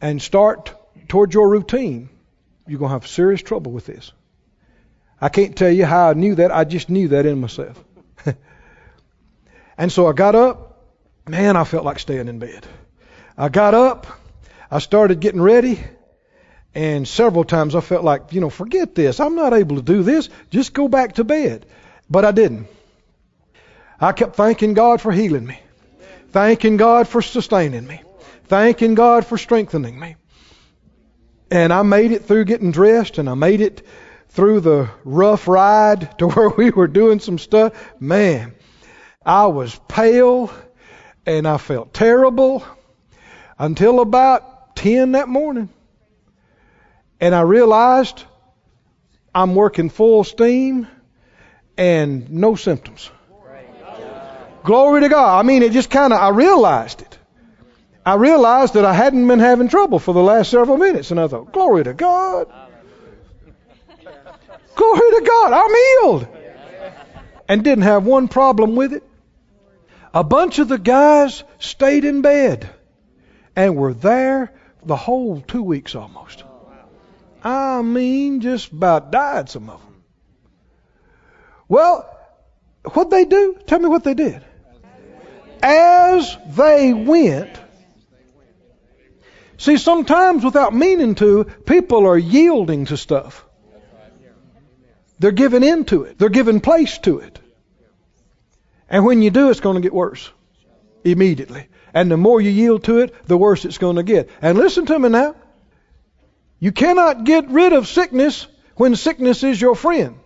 and 0.00 0.20
start 0.20 0.74
towards 1.08 1.34
your 1.34 1.48
routine, 1.48 2.08
you're 2.66 2.78
going 2.78 2.90
to 2.90 2.94
have 2.94 3.06
serious 3.06 3.42
trouble 3.42 3.72
with 3.72 3.86
this. 3.86 4.12
I 5.20 5.28
can't 5.28 5.56
tell 5.56 5.70
you 5.70 5.84
how 5.84 6.10
I 6.10 6.12
knew 6.14 6.36
that. 6.36 6.52
I 6.52 6.64
just 6.64 6.88
knew 6.88 7.08
that 7.08 7.26
in 7.26 7.40
myself. 7.40 7.82
And 9.78 9.90
so 9.90 10.06
I 10.06 10.12
got 10.12 10.34
up. 10.34 10.64
Man, 11.26 11.56
I 11.56 11.64
felt 11.64 11.84
like 11.84 11.98
staying 11.98 12.28
in 12.28 12.38
bed. 12.38 12.66
I 13.36 13.48
got 13.48 13.74
up. 13.74 14.06
I 14.70 14.78
started 14.78 15.20
getting 15.20 15.40
ready. 15.40 15.82
And 16.74 17.08
several 17.08 17.44
times 17.44 17.74
I 17.74 17.80
felt 17.80 18.04
like, 18.04 18.32
you 18.32 18.40
know, 18.40 18.50
forget 18.50 18.94
this. 18.94 19.20
I'm 19.20 19.34
not 19.34 19.54
able 19.54 19.76
to 19.76 19.82
do 19.82 20.02
this. 20.02 20.28
Just 20.50 20.74
go 20.74 20.88
back 20.88 21.14
to 21.14 21.24
bed. 21.24 21.66
But 22.10 22.24
I 22.24 22.32
didn't. 22.32 22.66
I 24.00 24.12
kept 24.12 24.36
thanking 24.36 24.74
God 24.74 25.00
for 25.00 25.12
healing 25.12 25.46
me 25.46 25.60
thanking 26.30 26.76
God 26.76 27.08
for 27.08 27.22
sustaining 27.22 27.86
me, 27.86 28.02
thanking 28.44 28.94
God 28.94 29.26
for 29.26 29.38
strengthening 29.38 29.98
me. 29.98 30.16
And 31.50 31.72
I 31.72 31.82
made 31.82 32.12
it 32.12 32.24
through 32.24 32.44
getting 32.44 32.72
dressed, 32.72 33.18
and 33.18 33.28
I 33.28 33.34
made 33.34 33.60
it 33.60 33.86
through 34.28 34.60
the 34.60 34.90
rough 35.04 35.48
ride 35.48 36.18
to 36.18 36.28
where 36.28 36.50
we 36.50 36.70
were 36.70 36.86
doing 36.86 37.20
some 37.20 37.38
stuff. 37.38 37.72
Man, 38.00 38.54
I 39.28 39.48
was 39.48 39.78
pale 39.88 40.50
and 41.26 41.46
I 41.46 41.58
felt 41.58 41.92
terrible 41.92 42.64
until 43.58 44.00
about 44.00 44.74
10 44.76 45.12
that 45.12 45.28
morning. 45.28 45.68
And 47.20 47.34
I 47.34 47.42
realized 47.42 48.24
I'm 49.34 49.54
working 49.54 49.90
full 49.90 50.24
steam 50.24 50.88
and 51.76 52.30
no 52.30 52.54
symptoms. 52.54 53.10
Glory 54.64 55.02
to 55.02 55.10
God. 55.10 55.38
I 55.38 55.42
mean, 55.42 55.62
it 55.62 55.72
just 55.72 55.90
kind 55.90 56.14
of, 56.14 56.18
I 56.18 56.30
realized 56.30 57.02
it. 57.02 57.18
I 58.06 58.14
realized 58.14 58.74
that 58.74 58.86
I 58.86 58.94
hadn't 58.94 59.28
been 59.28 59.40
having 59.40 59.68
trouble 59.68 59.98
for 59.98 60.14
the 60.14 60.22
last 60.22 60.50
several 60.50 60.78
minutes. 60.78 61.10
And 61.10 61.20
I 61.20 61.28
thought, 61.28 61.52
glory 61.52 61.84
to 61.84 61.92
God. 61.92 62.50
Glory 64.74 65.10
to 65.10 65.22
God. 65.26 65.52
I'm 65.52 65.74
healed. 65.74 66.28
And 67.46 67.62
didn't 67.62 67.84
have 67.84 68.06
one 68.06 68.28
problem 68.28 68.74
with 68.74 68.94
it. 68.94 69.02
A 70.18 70.24
bunch 70.24 70.58
of 70.58 70.66
the 70.66 70.78
guys 70.78 71.44
stayed 71.60 72.04
in 72.04 72.22
bed 72.22 72.68
and 73.54 73.76
were 73.76 73.94
there 73.94 74.52
the 74.84 74.96
whole 74.96 75.40
two 75.40 75.62
weeks 75.62 75.94
almost. 75.94 76.42
I 77.44 77.82
mean, 77.82 78.40
just 78.40 78.72
about 78.72 79.12
died, 79.12 79.48
some 79.48 79.70
of 79.70 79.80
them. 79.80 80.02
Well, 81.68 82.04
what'd 82.94 83.12
they 83.12 83.26
do? 83.26 83.58
Tell 83.64 83.78
me 83.78 83.86
what 83.86 84.02
they 84.02 84.14
did 84.14 84.44
as 85.62 86.36
they 86.48 86.92
went. 86.92 87.56
See, 89.56 89.76
sometimes 89.76 90.44
without 90.44 90.74
meaning 90.74 91.14
to, 91.14 91.44
people 91.44 92.08
are 92.08 92.18
yielding 92.18 92.86
to 92.86 92.96
stuff. 92.96 93.46
They're 95.20 95.30
giving 95.30 95.62
in 95.62 95.84
to 95.84 96.02
it. 96.02 96.18
They're 96.18 96.28
giving 96.28 96.58
place 96.60 96.98
to 97.06 97.20
it. 97.20 97.38
And 98.88 99.04
when 99.04 99.22
you 99.22 99.30
do, 99.30 99.50
it's 99.50 99.60
going 99.60 99.76
to 99.76 99.82
get 99.82 99.92
worse 99.92 100.30
immediately. 101.04 101.68
And 101.94 102.10
the 102.10 102.16
more 102.16 102.40
you 102.40 102.50
yield 102.50 102.84
to 102.84 102.98
it, 102.98 103.26
the 103.26 103.36
worse 103.36 103.64
it's 103.64 103.78
going 103.78 103.96
to 103.96 104.02
get. 104.02 104.30
And 104.40 104.58
listen 104.58 104.86
to 104.86 104.98
me 104.98 105.08
now. 105.08 105.36
You 106.58 106.72
cannot 106.72 107.24
get 107.24 107.48
rid 107.48 107.72
of 107.72 107.86
sickness 107.86 108.46
when 108.76 108.96
sickness 108.96 109.44
is 109.44 109.60
your 109.60 109.74
friend. 109.74 110.18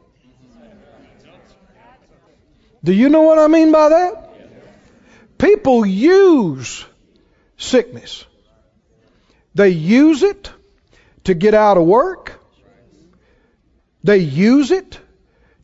Do 2.84 2.92
you 2.92 3.08
know 3.08 3.22
what 3.22 3.38
I 3.38 3.46
mean 3.48 3.70
by 3.70 3.90
that? 3.90 4.30
People 5.38 5.86
use 5.86 6.84
sickness. 7.56 8.24
They 9.54 9.70
use 9.70 10.22
it 10.22 10.50
to 11.24 11.34
get 11.34 11.54
out 11.54 11.76
of 11.76 11.84
work. 11.84 12.40
They 14.02 14.18
use 14.18 14.70
it 14.70 14.98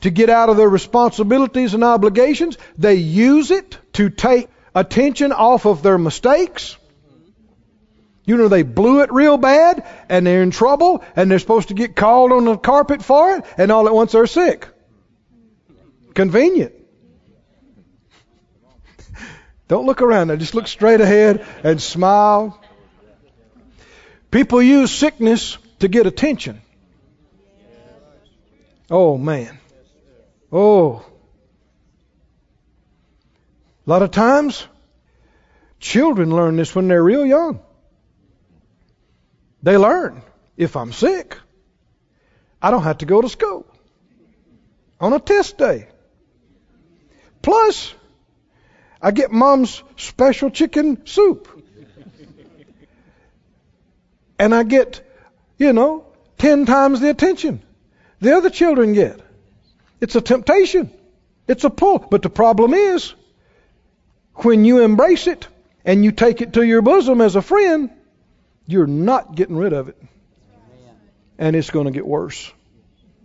to 0.01 0.11
get 0.11 0.31
out 0.31 0.49
of 0.49 0.57
their 0.57 0.69
responsibilities 0.69 1.75
and 1.75 1.83
obligations. 1.85 2.57
They 2.77 2.95
use 2.95 3.51
it 3.51 3.79
to 3.95 4.11
take 4.11 4.49
attention 4.75 5.33
off 5.33 5.67
of 5.67 5.83
their 5.83 5.99
mistakes. 5.99 6.77
You 8.25 8.37
know, 8.37 8.49
they 8.49 8.63
blew 8.63 9.01
it 9.01 9.13
real 9.13 9.39
bad 9.39 9.87
and 10.09 10.27
they're 10.27 10.43
in 10.43 10.51
trouble 10.51 11.03
and 11.17 11.31
they're 11.31 11.39
supposed 11.39 11.69
to 11.69 11.75
get 11.75 11.97
called 11.97 12.31
on 12.31 12.45
the 12.45 12.57
carpet 12.59 13.03
for 13.03 13.37
it 13.37 13.45
and 13.57 13.73
all 13.73 13.87
at 13.87 13.95
once 13.95 14.13
they're 14.13 14.27
sick. 14.27 14.69
Convenient. 16.15 16.75
Don't 19.67 19.87
look 19.87 20.03
around. 20.03 20.39
Just 20.39 20.55
look 20.55 20.67
straight 20.67 21.01
ahead 21.01 21.45
and 21.63 21.81
smile. 21.81 22.63
People 24.31 24.61
use 24.63 24.91
sickness 24.91 25.59
to 25.79 25.89
get 25.89 26.07
attention. 26.07 26.61
Oh, 28.91 29.19
man. 29.19 29.59
Oh. 30.53 31.05
A 33.87 33.91
lot 33.91 34.03
of 34.03 34.11
times, 34.11 34.67
children 35.81 36.35
learn 36.35 36.57
this 36.57 36.75
when 36.75 36.89
they're 36.89 37.03
real 37.03 37.25
young. 37.25 37.61
They 39.63 39.77
learn 39.77 40.23
if 40.57 40.77
I'm 40.77 40.93
sick, 40.93 41.39
I 42.61 42.71
don't 42.71 42.83
have 42.83 42.99
to 42.99 43.07
go 43.07 43.21
to 43.21 43.29
school 43.29 43.67
on 45.01 45.13
a 45.13 45.21
test 45.21 45.59
day. 45.59 45.89
Plus, 47.43 47.95
I 49.01 49.13
get 49.13 49.31
mom's 49.31 49.83
special 49.97 50.51
chicken 50.51 51.07
soup. 51.07 51.49
and 54.39 54.55
I 54.55 54.65
get, 54.65 55.01
you 55.57 55.73
know, 55.73 56.07
ten 56.37 56.67
times 56.67 57.01
the 57.01 57.11
attention 57.11 57.63
the 58.21 58.37
other 58.37 58.51
children 58.51 58.93
get. 58.93 59.21
It's 60.01 60.15
a 60.15 60.21
temptation. 60.21 60.91
It's 61.47 61.65
a 61.65 61.71
pull. 61.71 61.99
But 61.99 62.23
the 62.23 62.31
problem 62.31 62.75
is, 62.75 63.15
when 64.37 64.65
you 64.65 64.83
embrace 64.83 65.27
it 65.27 65.49
and 65.85 66.05
you 66.05 66.13
take 66.13 66.41
it 66.41 66.53
to 66.55 66.63
your 66.63 66.83
bosom 66.83 67.21
as 67.21 67.37
a 67.37 67.43
friend, 67.43 67.91
you're 68.67 68.87
not 68.87 69.35
getting 69.35 69.57
rid 69.57 69.73
of 69.73 69.89
it. 69.89 70.01
And 71.39 71.57
it's 71.57 71.71
going 71.71 71.87
to 71.87 71.93
get 71.93 72.07
worse 72.07 72.53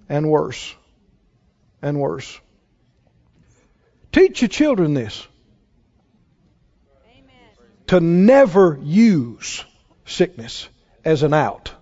and 0.07 0.29
worse 0.29 0.75
and 1.81 1.99
worse. 1.99 2.39
Teach 4.11 4.41
your 4.41 4.49
children 4.49 4.93
this 4.93 5.27
to 7.87 7.99
never 7.99 8.79
use 8.81 9.65
sickness 10.05 10.69
as 11.03 11.23
an 11.23 11.33
out. 11.33 11.73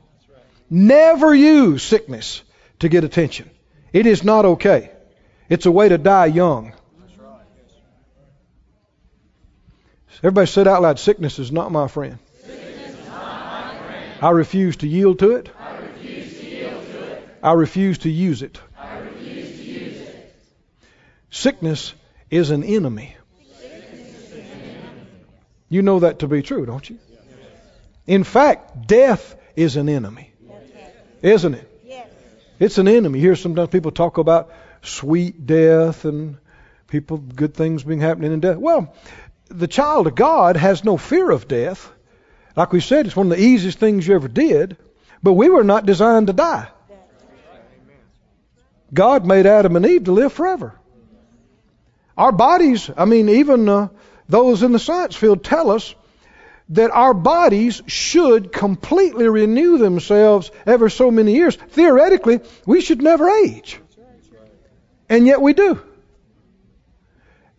Never 0.69 1.35
use 1.35 1.83
sickness 1.83 2.41
to 2.79 2.89
get 2.89 3.03
attention. 3.03 3.49
It 3.93 4.05
is 4.05 4.23
not 4.23 4.45
okay. 4.45 4.91
It's 5.49 5.65
a 5.65 5.71
way 5.71 5.89
to 5.89 5.97
die 5.97 6.27
young. 6.27 6.73
Everybody 10.19 10.47
said 10.47 10.67
out 10.67 10.81
loud, 10.81 10.99
sickness 10.99 11.39
is 11.39 11.51
not 11.51 11.71
my 11.71 11.87
friend. 11.87 12.19
I 14.21 14.29
refuse 14.29 14.77
to 14.77 14.87
yield 14.87 15.19
to 15.19 15.31
it. 15.31 15.49
I 17.43 17.53
refuse 17.53 17.97
to, 17.99 18.09
use 18.09 18.43
it. 18.43 18.61
Sickness 21.31 21.93
is 22.29 22.51
an 22.51 22.63
enemy. 22.63 23.15
You 25.69 25.81
know 25.81 26.01
that 26.01 26.19
to 26.19 26.27
be 26.27 26.43
true, 26.43 26.67
don't 26.67 26.87
you? 26.87 26.99
In 28.05 28.23
fact, 28.23 28.87
death 28.87 29.35
is 29.55 29.75
an 29.75 29.89
enemy. 29.89 30.33
Isn't 31.23 31.55
it? 31.55 31.70
It's 32.61 32.77
an 32.77 32.87
enemy. 32.87 33.17
You 33.17 33.29
hear 33.29 33.35
sometimes 33.35 33.69
people 33.69 33.89
talk 33.89 34.19
about 34.19 34.51
sweet 34.83 35.47
death 35.47 36.05
and 36.05 36.37
people, 36.85 37.17
good 37.17 37.55
things 37.55 37.83
being 37.83 38.01
happening 38.01 38.31
in 38.33 38.39
death. 38.39 38.57
Well, 38.57 38.93
the 39.47 39.67
child 39.67 40.05
of 40.05 40.13
God 40.13 40.57
has 40.57 40.83
no 40.83 40.95
fear 40.95 41.31
of 41.31 41.47
death. 41.47 41.91
Like 42.55 42.71
we 42.71 42.79
said, 42.79 43.07
it's 43.07 43.15
one 43.15 43.31
of 43.31 43.35
the 43.35 43.43
easiest 43.43 43.79
things 43.79 44.07
you 44.07 44.13
ever 44.13 44.27
did. 44.27 44.77
But 45.23 45.33
we 45.33 45.49
were 45.49 45.63
not 45.63 45.87
designed 45.87 46.27
to 46.27 46.33
die. 46.33 46.67
God 48.93 49.25
made 49.25 49.47
Adam 49.47 49.75
and 49.75 49.85
Eve 49.87 50.03
to 50.03 50.11
live 50.11 50.31
forever. 50.31 50.75
Our 52.15 52.31
bodies, 52.31 52.91
I 52.95 53.05
mean, 53.05 53.27
even 53.27 53.67
uh, 53.69 53.87
those 54.29 54.61
in 54.61 54.71
the 54.71 54.77
science 54.77 55.15
field 55.15 55.43
tell 55.43 55.71
us 55.71 55.95
that 56.71 56.91
our 56.91 57.13
bodies 57.13 57.81
should 57.85 58.51
completely 58.51 59.27
renew 59.27 59.77
themselves 59.77 60.51
ever 60.65 60.89
so 60.89 61.11
many 61.11 61.35
years. 61.35 61.55
Theoretically, 61.55 62.39
we 62.65 62.81
should 62.81 63.01
never 63.01 63.29
age. 63.29 63.79
And 65.09 65.27
yet 65.27 65.41
we 65.41 65.53
do. 65.53 65.81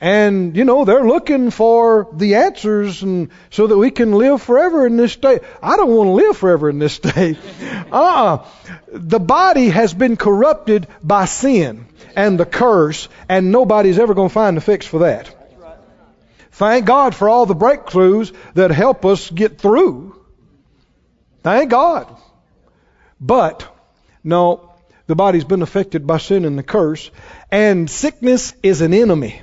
And, 0.00 0.56
you 0.56 0.64
know, 0.64 0.84
they're 0.84 1.06
looking 1.06 1.50
for 1.50 2.08
the 2.12 2.34
answers 2.36 3.02
and 3.02 3.28
so 3.50 3.68
that 3.68 3.78
we 3.78 3.92
can 3.92 4.12
live 4.12 4.42
forever 4.42 4.84
in 4.84 4.96
this 4.96 5.12
state. 5.12 5.42
I 5.62 5.76
don't 5.76 5.90
want 5.90 6.08
to 6.08 6.12
live 6.12 6.36
forever 6.36 6.68
in 6.68 6.80
this 6.80 6.94
state. 6.94 7.38
uh-uh. 7.92 8.44
The 8.88 9.20
body 9.20 9.68
has 9.68 9.94
been 9.94 10.16
corrupted 10.16 10.88
by 11.04 11.26
sin 11.26 11.86
and 12.16 12.40
the 12.40 12.46
curse, 12.46 13.08
and 13.28 13.52
nobody's 13.52 13.98
ever 13.98 14.14
going 14.14 14.28
to 14.28 14.34
find 14.34 14.56
a 14.56 14.60
fix 14.60 14.86
for 14.86 15.00
that. 15.00 15.41
Thank 16.52 16.84
God 16.84 17.14
for 17.14 17.28
all 17.28 17.46
the 17.46 17.54
breakthroughs 17.54 18.34
that 18.54 18.70
help 18.70 19.04
us 19.04 19.30
get 19.30 19.58
through. 19.58 20.16
Thank 21.42 21.70
God. 21.70 22.14
But, 23.20 23.66
no, 24.22 24.72
the 25.06 25.14
body's 25.14 25.44
been 25.44 25.62
affected 25.62 26.06
by 26.06 26.18
sin 26.18 26.44
and 26.44 26.58
the 26.58 26.62
curse, 26.62 27.10
and 27.50 27.88
sickness 27.90 28.54
is 28.62 28.80
an 28.80 28.92
enemy, 28.92 29.40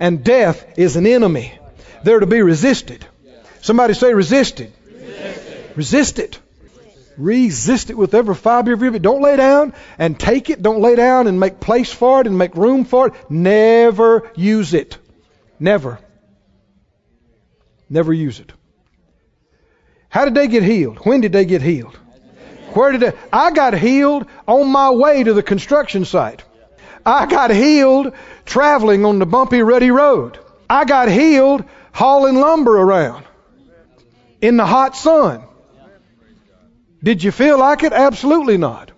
and 0.00 0.24
death 0.24 0.78
is 0.78 0.96
an 0.96 1.06
enemy. 1.06 1.58
They're 2.02 2.20
to 2.20 2.26
be 2.26 2.42
resisted. 2.42 3.06
Somebody 3.60 3.94
say 3.94 4.12
resisted. 4.12 4.72
Resisted. 4.84 5.76
Resist 5.76 6.18
it. 6.18 6.38
Resist 7.16 7.90
it 7.90 7.96
with 7.96 8.14
every 8.14 8.34
fiber 8.34 8.72
of 8.72 8.80
your 8.80 8.90
being. 8.90 9.02
Don't 9.02 9.22
lay 9.22 9.36
down 9.36 9.74
and 9.98 10.18
take 10.18 10.50
it. 10.50 10.60
Don't 10.60 10.80
lay 10.80 10.96
down 10.96 11.28
and 11.28 11.38
make 11.38 11.60
place 11.60 11.92
for 11.92 12.20
it 12.20 12.26
and 12.26 12.36
make 12.36 12.56
room 12.56 12.84
for 12.84 13.08
it. 13.08 13.14
Never 13.30 14.30
use 14.34 14.74
it. 14.74 14.98
Never. 15.60 16.00
Never 17.92 18.14
use 18.14 18.40
it. 18.40 18.50
How 20.08 20.24
did 20.24 20.34
they 20.34 20.48
get 20.48 20.62
healed? 20.62 20.96
When 21.04 21.20
did 21.20 21.32
they 21.32 21.44
get 21.44 21.60
healed? 21.60 21.94
Where 22.72 22.90
did 22.90 23.02
they? 23.02 23.12
I 23.30 23.50
got 23.50 23.74
healed 23.74 24.24
on 24.48 24.72
my 24.72 24.88
way 24.90 25.22
to 25.22 25.34
the 25.34 25.42
construction 25.42 26.06
site. 26.06 26.42
I 27.04 27.26
got 27.26 27.50
healed 27.50 28.14
traveling 28.46 29.04
on 29.04 29.18
the 29.18 29.26
bumpy, 29.26 29.60
ruddy 29.60 29.90
road. 29.90 30.38
I 30.70 30.86
got 30.86 31.10
healed 31.10 31.64
hauling 31.92 32.36
lumber 32.36 32.78
around 32.78 33.26
in 34.40 34.56
the 34.56 34.64
hot 34.64 34.96
sun. 34.96 35.42
Did 37.04 37.22
you 37.22 37.30
feel 37.30 37.58
like 37.58 37.82
it? 37.82 37.92
Absolutely 37.92 38.56
not. 38.56 38.90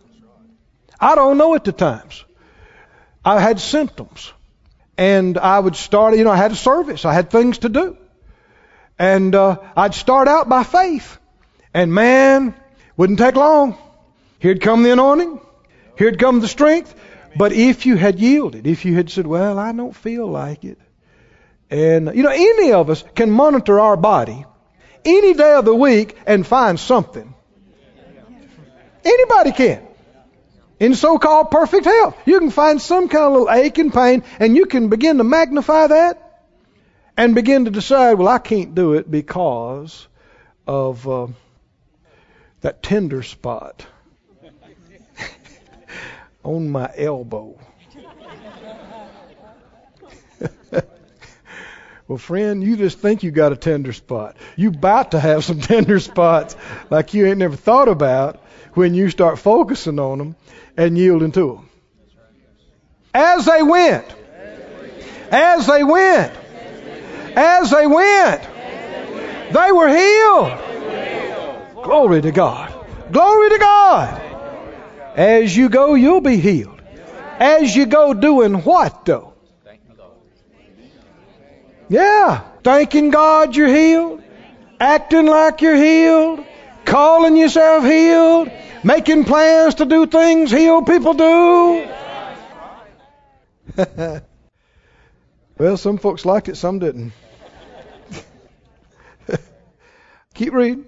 I 1.00 1.16
don't 1.16 1.36
know 1.36 1.56
at 1.56 1.64
the 1.64 1.72
times. 1.72 2.24
I 3.24 3.40
had 3.40 3.58
symptoms. 3.58 4.32
And 4.96 5.36
I 5.36 5.58
would 5.58 5.74
start, 5.74 6.16
you 6.16 6.22
know, 6.22 6.30
I 6.30 6.36
had 6.36 6.52
a 6.52 6.56
service. 6.56 7.04
I 7.04 7.12
had 7.12 7.30
things 7.30 7.58
to 7.58 7.68
do. 7.68 7.98
And 8.98 9.34
uh, 9.34 9.58
I'd 9.76 9.94
start 9.94 10.28
out 10.28 10.48
by 10.48 10.62
faith. 10.62 11.18
And 11.72 11.92
man, 11.92 12.54
wouldn't 12.96 13.18
take 13.18 13.34
long. 13.34 13.76
Here'd 14.38 14.60
come 14.60 14.82
the 14.82 14.92
anointing. 14.92 15.40
Here'd 15.96 16.18
come 16.18 16.40
the 16.40 16.48
strength. 16.48 16.94
But 17.36 17.52
if 17.52 17.86
you 17.86 17.96
had 17.96 18.20
yielded, 18.20 18.66
if 18.66 18.84
you 18.84 18.94
had 18.94 19.10
said, 19.10 19.26
well, 19.26 19.58
I 19.58 19.72
don't 19.72 19.94
feel 19.94 20.26
like 20.26 20.64
it. 20.64 20.78
And, 21.70 22.14
you 22.14 22.22
know, 22.22 22.30
any 22.30 22.72
of 22.72 22.90
us 22.90 23.02
can 23.14 23.30
monitor 23.30 23.80
our 23.80 23.96
body 23.96 24.44
any 25.04 25.34
day 25.34 25.54
of 25.54 25.64
the 25.64 25.74
week 25.74 26.16
and 26.26 26.46
find 26.46 26.78
something. 26.78 27.34
Anybody 29.04 29.52
can. 29.52 29.86
In 30.78 30.94
so 30.94 31.18
called 31.18 31.50
perfect 31.50 31.84
health. 31.84 32.16
You 32.26 32.38
can 32.38 32.50
find 32.50 32.80
some 32.80 33.08
kind 33.08 33.24
of 33.24 33.32
little 33.32 33.50
ache 33.50 33.78
and 33.78 33.92
pain 33.92 34.22
and 34.38 34.56
you 34.56 34.66
can 34.66 34.88
begin 34.88 35.18
to 35.18 35.24
magnify 35.24 35.88
that 35.88 36.23
and 37.16 37.34
begin 37.34 37.66
to 37.66 37.70
decide, 37.70 38.14
well, 38.14 38.28
I 38.28 38.38
can't 38.38 38.74
do 38.74 38.94
it 38.94 39.10
because 39.10 40.06
of 40.66 41.08
uh, 41.08 41.26
that 42.60 42.82
tender 42.82 43.22
spot 43.22 43.86
on 46.42 46.70
my 46.70 46.90
elbow. 46.96 47.58
well, 52.08 52.18
friend, 52.18 52.62
you 52.62 52.76
just 52.76 52.98
think 52.98 53.22
you 53.22 53.30
got 53.30 53.52
a 53.52 53.56
tender 53.56 53.92
spot. 53.92 54.36
You 54.56 54.70
about 54.70 55.12
to 55.12 55.20
have 55.20 55.44
some 55.44 55.60
tender 55.60 56.00
spots 56.00 56.56
like 56.90 57.14
you 57.14 57.26
ain't 57.26 57.38
never 57.38 57.56
thought 57.56 57.88
about 57.88 58.42
when 58.74 58.94
you 58.94 59.10
start 59.10 59.38
focusing 59.38 60.00
on 60.00 60.18
them 60.18 60.36
and 60.76 60.98
yielding 60.98 61.32
to 61.32 61.54
them. 61.54 61.70
As 63.16 63.44
they 63.44 63.62
went, 63.62 64.04
as 65.30 65.68
they 65.68 65.84
went, 65.84 66.32
as 67.36 67.70
they 67.70 67.86
went, 67.86 68.42
they 69.52 69.72
were 69.72 69.88
healed. 69.88 71.84
Glory 71.84 72.22
to 72.22 72.32
God. 72.32 72.72
Glory 73.12 73.50
to 73.50 73.58
God. 73.58 74.20
As 75.16 75.56
you 75.56 75.68
go, 75.68 75.94
you'll 75.94 76.20
be 76.20 76.36
healed. 76.36 76.80
As 77.38 77.74
you 77.74 77.86
go 77.86 78.14
doing 78.14 78.62
what 78.62 79.04
though? 79.04 79.34
Yeah. 81.88 82.40
Thanking 82.62 83.10
God 83.10 83.54
you're 83.54 83.68
healed. 83.68 84.22
Acting 84.80 85.26
like 85.26 85.60
you're 85.60 85.76
healed. 85.76 86.44
Calling 86.84 87.36
yourself 87.36 87.84
healed. 87.84 88.50
Making 88.82 89.24
plans 89.24 89.76
to 89.76 89.84
do 89.84 90.06
things 90.06 90.50
healed 90.50 90.86
people 90.86 91.14
do. 91.14 91.88
well, 95.58 95.76
some 95.76 95.98
folks 95.98 96.24
liked 96.24 96.48
it, 96.48 96.56
some 96.56 96.78
didn't. 96.78 97.12
Keep 100.34 100.52
reading. 100.52 100.84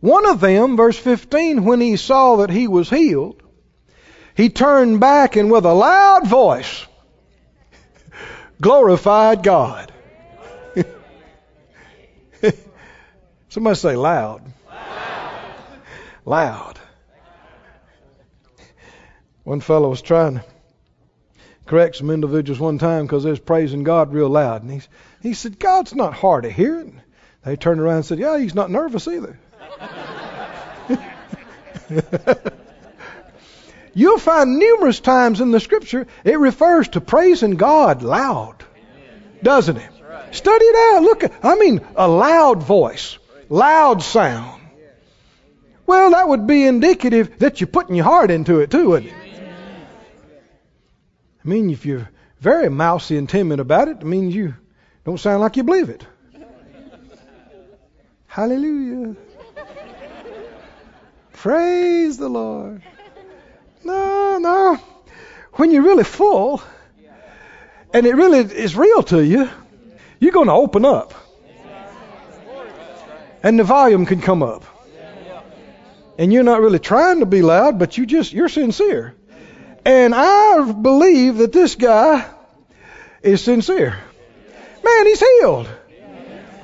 One 0.00 0.28
of 0.28 0.40
them, 0.40 0.76
verse 0.76 0.98
15, 0.98 1.64
when 1.64 1.80
he 1.80 1.96
saw 1.96 2.36
that 2.36 2.50
he 2.50 2.68
was 2.68 2.90
healed, 2.90 3.42
he 4.36 4.50
turned 4.50 5.00
back 5.00 5.36
and 5.36 5.50
with 5.50 5.64
a 5.64 5.72
loud 5.72 6.26
voice 6.26 6.86
glorified 8.60 9.42
God. 9.42 9.92
Somebody 13.48 13.76
say 13.76 13.96
loud. 13.96 14.52
Loud. 14.68 15.64
loud. 16.26 16.78
One 19.44 19.60
fellow 19.60 19.88
was 19.88 20.02
trying 20.02 20.34
to 20.34 20.44
correct 21.64 21.96
some 21.96 22.10
individuals 22.10 22.60
one 22.60 22.76
time 22.78 23.06
because 23.06 23.24
they 23.24 23.30
was 23.30 23.40
praising 23.40 23.84
God 23.84 24.12
real 24.12 24.28
loud. 24.28 24.62
And 24.62 24.70
he, 24.70 24.82
he 25.22 25.32
said, 25.32 25.58
God's 25.58 25.94
not 25.94 26.12
hard 26.12 26.44
of 26.44 26.52
hearing. 26.52 27.00
They 27.46 27.54
turned 27.54 27.80
around 27.80 27.98
and 27.98 28.04
said, 28.04 28.18
Yeah, 28.18 28.38
he's 28.40 28.56
not 28.56 28.72
nervous 28.72 29.06
either. 29.06 29.38
You'll 33.94 34.18
find 34.18 34.58
numerous 34.58 34.98
times 34.98 35.40
in 35.40 35.52
the 35.52 35.60
scripture 35.60 36.08
it 36.24 36.40
refers 36.40 36.88
to 36.88 37.00
praising 37.00 37.52
God 37.52 38.02
loud, 38.02 38.56
doesn't 39.44 39.76
it? 39.76 39.90
Study 40.32 40.64
it 40.64 40.94
out. 40.94 41.02
Look, 41.04 41.22
I 41.44 41.54
mean, 41.54 41.82
a 41.94 42.08
loud 42.08 42.64
voice, 42.64 43.16
loud 43.48 44.02
sound. 44.02 44.60
Well, 45.86 46.10
that 46.10 46.28
would 46.28 46.48
be 46.48 46.66
indicative 46.66 47.38
that 47.38 47.60
you're 47.60 47.68
putting 47.68 47.94
your 47.94 48.06
heart 48.06 48.32
into 48.32 48.58
it 48.58 48.72
too, 48.72 48.88
wouldn't 48.88 49.12
it? 49.12 49.18
I 51.44 51.48
mean, 51.48 51.70
if 51.70 51.86
you're 51.86 52.10
very 52.40 52.68
mousy 52.70 53.16
and 53.16 53.28
timid 53.28 53.60
about 53.60 53.86
it, 53.86 53.98
it 53.98 54.04
means 54.04 54.34
you 54.34 54.56
don't 55.04 55.20
sound 55.20 55.42
like 55.42 55.56
you 55.56 55.62
believe 55.62 55.90
it. 55.90 56.04
Hallelujah. 58.36 59.16
Praise 61.32 62.18
the 62.18 62.28
Lord. 62.28 62.82
No, 63.82 64.36
no. 64.36 64.78
When 65.54 65.70
you're 65.70 65.84
really 65.84 66.04
full 66.04 66.62
and 67.94 68.04
it 68.04 68.14
really 68.14 68.40
is 68.40 68.76
real 68.76 69.02
to 69.04 69.24
you, 69.24 69.48
you're 70.20 70.32
going 70.32 70.48
to 70.48 70.52
open 70.52 70.84
up. 70.84 71.14
And 73.42 73.58
the 73.58 73.64
volume 73.64 74.04
can 74.04 74.20
come 74.20 74.42
up. 74.42 74.64
And 76.18 76.30
you're 76.30 76.42
not 76.42 76.60
really 76.60 76.78
trying 76.78 77.20
to 77.20 77.26
be 77.26 77.40
loud, 77.40 77.78
but 77.78 77.96
you 77.96 78.04
just, 78.04 78.34
you're 78.34 78.50
sincere. 78.50 79.14
And 79.86 80.14
I 80.14 80.72
believe 80.72 81.38
that 81.38 81.52
this 81.52 81.74
guy 81.74 82.28
is 83.22 83.42
sincere. 83.42 83.98
Man, 84.84 85.06
he's 85.06 85.20
healed. 85.20 85.70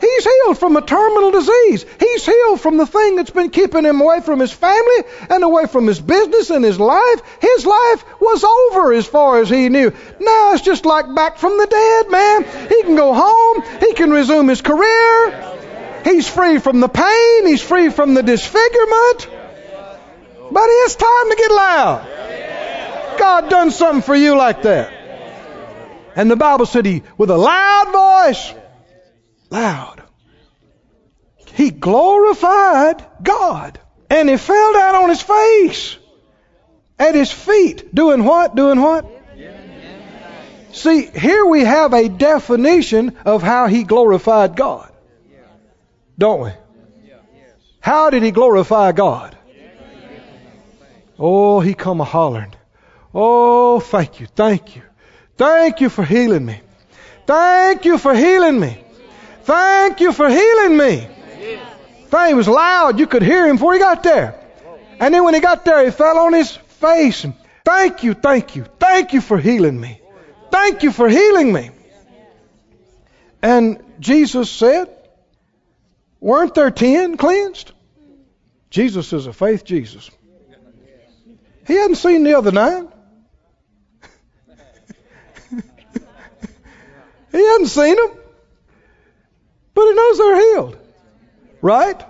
He's 0.02 0.24
healed 0.24 0.58
from 0.58 0.76
a 0.76 0.82
terminal 0.82 1.30
disease. 1.30 1.86
He's 2.00 2.26
healed 2.26 2.60
from 2.60 2.76
the 2.76 2.86
thing 2.86 3.14
that's 3.14 3.30
been 3.30 3.50
keeping 3.50 3.84
him 3.84 4.00
away 4.00 4.20
from 4.20 4.40
his 4.40 4.50
family 4.50 5.04
and 5.30 5.44
away 5.44 5.66
from 5.66 5.86
his 5.86 6.00
business 6.00 6.50
and 6.50 6.64
his 6.64 6.80
life. 6.80 7.22
His 7.40 7.64
life 7.64 8.04
was 8.20 8.42
over 8.42 8.92
as 8.94 9.06
far 9.06 9.40
as 9.40 9.48
he 9.48 9.68
knew. 9.68 9.92
Now 10.18 10.54
it's 10.54 10.62
just 10.62 10.84
like 10.84 11.14
back 11.14 11.38
from 11.38 11.56
the 11.56 11.68
dead, 11.68 12.10
man. 12.10 12.68
He 12.68 12.82
can 12.82 12.96
go 12.96 13.14
home. 13.14 13.62
He 13.78 13.94
can 13.94 14.10
resume 14.10 14.48
his 14.48 14.60
career. 14.60 16.00
He's 16.02 16.28
free 16.28 16.58
from 16.58 16.80
the 16.80 16.88
pain. 16.88 17.46
He's 17.46 17.62
free 17.62 17.88
from 17.90 18.14
the 18.14 18.24
disfigurement. 18.24 19.28
But 20.50 20.64
it's 20.66 20.96
time 20.96 21.30
to 21.30 21.36
get 21.38 21.50
loud. 21.52 23.18
God 23.20 23.48
done 23.50 23.70
something 23.70 24.02
for 24.02 24.16
you 24.16 24.36
like 24.36 24.62
that. 24.62 24.92
And 26.16 26.28
the 26.28 26.34
Bible 26.34 26.66
said 26.66 26.86
he, 26.86 27.04
with 27.16 27.30
a 27.30 27.38
loud 27.38 27.92
voice, 27.92 28.52
loud, 29.52 30.02
he 31.54 31.70
glorified 31.70 33.04
God. 33.22 33.78
And 34.10 34.28
he 34.28 34.36
fell 34.36 34.72
down 34.74 34.94
on 34.96 35.08
his 35.08 35.22
face 35.22 35.96
at 36.98 37.14
his 37.14 37.32
feet. 37.32 37.94
Doing 37.94 38.24
what? 38.24 38.54
Doing 38.54 38.80
what? 38.80 39.06
See, 40.72 41.06
here 41.06 41.44
we 41.46 41.64
have 41.64 41.92
a 41.92 42.08
definition 42.08 43.16
of 43.24 43.42
how 43.42 43.66
he 43.66 43.84
glorified 43.84 44.56
God. 44.56 44.90
Don't 46.18 46.40
we? 46.40 46.50
How 47.80 48.10
did 48.10 48.22
he 48.22 48.30
glorify 48.30 48.92
God? 48.92 49.36
Oh, 51.18 51.60
he 51.60 51.74
come 51.74 52.00
a 52.00 52.04
hollering. 52.04 52.54
Oh, 53.14 53.80
thank 53.80 54.20
you, 54.20 54.26
thank 54.26 54.76
you. 54.76 54.82
Thank 55.36 55.80
you 55.80 55.88
for 55.88 56.04
healing 56.04 56.44
me. 56.44 56.60
Thank 57.26 57.84
you 57.84 57.98
for 57.98 58.14
healing 58.14 58.58
me. 58.58 58.82
Thank 59.44 60.00
you 60.00 60.12
for 60.12 60.28
healing 60.28 60.76
me. 60.76 61.08
He 62.28 62.34
was 62.34 62.46
loud. 62.46 62.98
You 62.98 63.06
could 63.06 63.22
hear 63.22 63.46
him 63.46 63.56
before 63.56 63.72
he 63.72 63.78
got 63.78 64.02
there. 64.02 64.38
And 65.00 65.14
then 65.14 65.24
when 65.24 65.34
he 65.34 65.40
got 65.40 65.64
there, 65.64 65.84
he 65.84 65.90
fell 65.90 66.18
on 66.18 66.32
his 66.32 66.54
face. 66.54 67.24
And, 67.24 67.34
thank 67.64 68.04
you, 68.04 68.14
thank 68.14 68.54
you, 68.54 68.64
thank 68.78 69.12
you 69.12 69.20
for 69.20 69.38
healing 69.38 69.80
me. 69.80 70.00
Thank 70.50 70.82
you 70.82 70.92
for 70.92 71.08
healing 71.08 71.52
me. 71.52 71.70
And 73.42 73.82
Jesus 73.98 74.50
said, 74.50 74.88
Weren't 76.20 76.54
there 76.54 76.70
ten 76.70 77.16
cleansed? 77.16 77.72
Jesus 78.70 79.12
is 79.12 79.26
a 79.26 79.32
faith 79.32 79.64
Jesus. 79.64 80.10
He 81.66 81.74
hadn't 81.74 81.96
seen 81.96 82.24
the 82.24 82.34
other 82.34 82.52
nine. 82.52 82.88
he 87.32 87.38
hadn't 87.38 87.66
seen 87.66 87.96
them. 87.96 88.21
But 89.74 89.84
he 89.84 89.94
knows 89.94 90.18
they're 90.18 90.36
healed. 90.36 90.78
Right? 91.60 92.04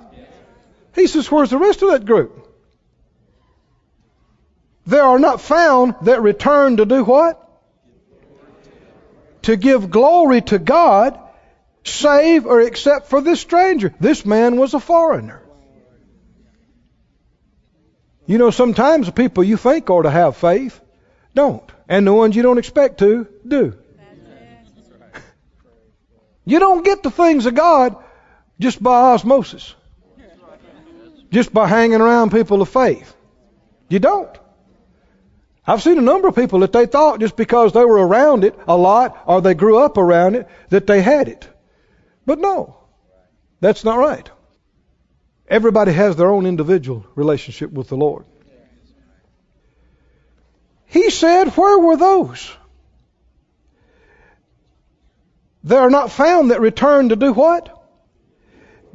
He 0.95 1.07
says, 1.07 1.31
Where's 1.31 1.51
the 1.51 1.59
rest 1.59 1.83
of 1.83 1.91
that 1.91 2.05
group? 2.05 2.39
There 4.87 5.03
are 5.03 5.19
not 5.19 5.41
found 5.41 5.95
that 6.03 6.23
return 6.23 6.79
to 6.79 6.87
do 6.87 7.05
what? 7.05 7.39
To 9.43 9.57
give 9.57 9.91
glory 9.91 10.41
to 10.43 10.59
God, 10.59 11.19
save 11.85 12.47
or 12.47 12.61
except 12.61 13.09
for 13.09 13.21
this 13.21 13.41
stranger. 13.41 13.95
This 14.01 14.25
man 14.25 14.57
was 14.57 14.75
a 14.75 14.81
foreigner. 14.81 15.43
You 18.27 18.39
know, 18.39 18.51
sometimes 18.51 19.07
the 19.07 19.13
people 19.13 19.45
you 19.45 19.57
think 19.57 19.91
ought 19.91 20.03
to 20.03 20.11
have 20.11 20.37
faith 20.37 20.81
don't. 21.35 21.71
And 21.89 22.07
the 22.07 22.13
ones 22.13 22.37
you 22.37 22.43
don't 22.43 22.59
expect 22.59 22.99
to 22.99 23.27
do. 23.47 23.77
You 26.45 26.59
don't 26.59 26.85
get 26.85 27.03
the 27.03 27.11
things 27.11 27.47
of 27.47 27.55
God 27.55 27.97
just 28.59 28.83
by 28.83 29.13
osmosis, 29.13 29.75
just 31.31 31.53
by 31.53 31.67
hanging 31.69 32.01
around 32.01 32.33
people 32.33 32.63
of 32.63 32.69
faith. 32.69 33.15
You 33.89 33.99
don't. 33.99 34.39
I've 35.67 35.83
seen 35.83 35.99
a 35.99 36.03
number 36.03 36.27
of 36.27 36.35
people 36.35 36.61
that 36.61 36.73
they 36.73 36.87
thought 36.87 37.21
just 37.21 37.37
because 37.37 37.73
they 37.73 37.85
were 37.85 38.05
around 38.05 38.43
it 38.43 38.59
a 38.67 38.77
lot 38.77 39.23
or 39.27 39.41
they 39.41 39.55
grew 39.55 39.79
up 39.79 39.97
around 39.97 40.35
it 40.35 40.49
that 40.71 40.87
they 40.87 41.01
had 41.01 41.29
it. 41.29 41.49
But 42.27 42.41
no, 42.41 42.77
that's 43.61 43.85
not 43.85 43.99
right. 43.99 44.29
Everybody 45.47 45.93
has 45.93 46.17
their 46.17 46.31
own 46.31 46.47
individual 46.47 47.07
relationship 47.15 47.71
with 47.71 47.89
the 47.89 47.97
Lord. 47.97 48.25
He 50.87 51.11
said, 51.11 51.49
Where 51.57 51.79
were 51.79 51.97
those? 51.97 52.51
They 55.65 55.77
are 55.77 55.91
not 55.91 56.11
found 56.11 56.51
that 56.51 56.61
return 56.61 57.11
to 57.11 57.17
do 57.17 57.33
what? 57.33 57.79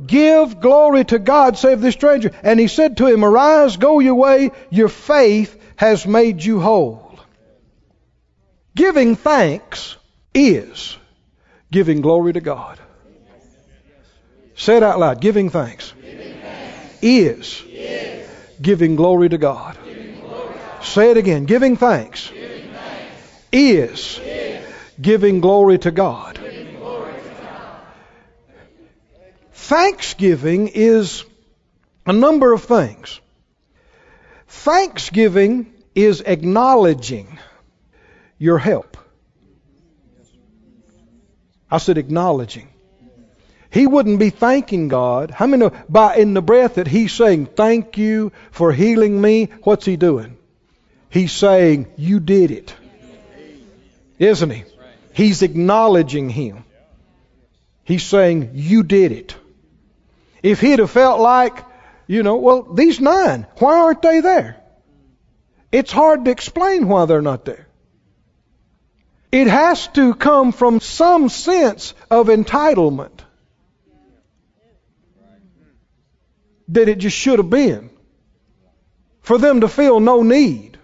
Give 0.06 0.60
glory 0.60 1.06
to 1.06 1.18
God, 1.18 1.58
save 1.58 1.82
the 1.82 1.92
stranger. 1.92 2.32
And 2.44 2.60
he 2.60 2.68
said 2.68 2.98
to 2.98 3.08
him, 3.08 3.26
Arise, 3.26 3.78
go 3.78 4.00
your 4.00 4.16
way, 4.16 4.52
your 4.70 4.90
faith 4.90 5.60
has 5.76 6.06
made 6.06 6.44
you 6.44 6.60
whole. 6.60 7.20
Giving 8.76 9.16
thanks 9.16 9.98
is 10.36 10.98
giving 11.72 12.02
glory 12.02 12.34
to 12.34 12.42
God. 12.42 12.80
Say 14.56 14.78
it 14.78 14.84
out 14.84 15.00
loud. 15.00 15.22
Giving 15.22 15.50
thanks, 15.50 15.94
giving 16.02 16.34
thanks. 16.42 17.04
Is, 17.04 17.64
is, 17.68 18.30
giving 18.62 18.96
glory 18.96 19.30
to 19.30 19.38
God. 19.38 19.78
Glory 19.84 20.54
Say 20.82 21.12
it 21.12 21.18
again. 21.18 21.46
Giving 21.46 21.76
thanks, 21.76 22.30
giving 22.30 22.72
thanks. 22.72 23.46
Is, 23.52 24.20
is, 24.24 24.66
giving 25.00 25.42
glory 25.42 25.78
to 25.80 25.92
God. 25.92 26.40
Thanksgiving 29.68 30.70
is 30.70 31.26
a 32.06 32.14
number 32.14 32.54
of 32.54 32.64
things. 32.64 33.20
Thanksgiving 34.48 35.74
is 35.94 36.22
acknowledging 36.22 37.38
your 38.38 38.60
help. 38.60 38.96
I 41.70 41.80
said 41.80 41.98
acknowledging. 41.98 42.70
He 43.70 43.88
wouldn't 43.88 44.20
be 44.20 44.30
thanking 44.30 44.88
God. 44.88 45.32
How 45.32 45.48
many 45.48 45.66
know 45.66 45.74
by 45.90 46.16
in 46.16 46.34
the 46.34 46.42
breath 46.42 46.76
that 46.76 46.88
he's 46.88 47.12
saying, 47.12 47.48
Thank 47.48 47.98
you 47.98 48.32
for 48.52 48.72
healing 48.72 49.20
me? 49.20 49.50
What's 49.64 49.86
he 49.86 49.98
doing? 49.98 50.38
He's 51.10 51.34
saying, 51.34 51.88
You 51.98 52.22
did 52.22 52.52
it. 52.52 52.74
Isn't 54.18 54.50
he? 54.50 54.64
He's 55.12 55.42
acknowledging 55.42 56.30
him. 56.30 56.64
He's 57.84 58.04
saying, 58.04 58.52
You 58.54 58.84
did 58.84 59.12
it. 59.12 59.36
If 60.44 60.62
he'd 60.62 60.80
have 60.80 60.92
felt 60.92 61.20
like, 61.20 61.64
you 62.08 62.24
know, 62.24 62.38
well, 62.38 62.64
these 62.64 63.00
nine, 63.00 63.48
why 63.58 63.78
aren't 63.80 64.02
they 64.02 64.22
there? 64.22 64.62
It's 65.72 65.92
hard 65.92 66.26
to 66.26 66.32
explain 66.32 66.88
why 66.88 67.06
they're 67.06 67.22
not 67.22 67.46
there. 67.46 67.68
It 69.32 69.48
has 69.48 69.88
to 69.90 70.16
come 70.16 70.52
from 70.52 70.80
some 70.80 71.30
sense 71.30 71.94
of 72.10 72.28
entitlement. 72.28 73.22
that 76.70 76.90
it 76.90 76.98
just 76.98 77.18
should 77.18 77.40
have 77.40 77.50
been. 77.50 77.90
For 79.22 79.38
them 79.38 79.62
to 79.62 79.68
feel 79.68 80.00
no 80.00 80.24
need 80.24 80.78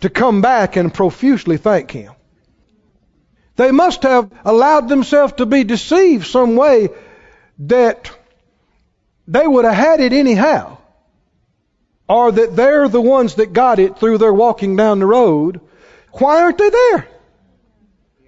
to 0.00 0.10
come 0.10 0.42
back 0.42 0.76
and 0.76 0.92
profusely 0.92 1.56
thank 1.56 1.90
Him. 1.90 2.12
They 3.56 3.72
must 3.72 4.02
have 4.02 4.30
allowed 4.44 4.88
themselves 4.88 5.32
to 5.34 5.46
be 5.46 5.64
deceived 5.64 6.26
some 6.26 6.56
way 6.56 6.90
that 7.60 8.10
they 9.28 9.46
would 9.46 9.66
have 9.66 9.74
had 9.74 10.00
it 10.00 10.12
anyhow. 10.12 10.78
Or 12.08 12.32
that 12.32 12.56
they're 12.56 12.88
the 12.88 13.00
ones 13.00 13.34
that 13.34 13.52
got 13.52 13.78
it 13.78 13.98
through 13.98 14.18
their 14.18 14.32
walking 14.32 14.74
down 14.76 14.98
the 14.98 15.06
road. 15.06 15.60
Why 16.12 16.42
aren't 16.42 16.56
they 16.56 16.70
there? 16.70 17.06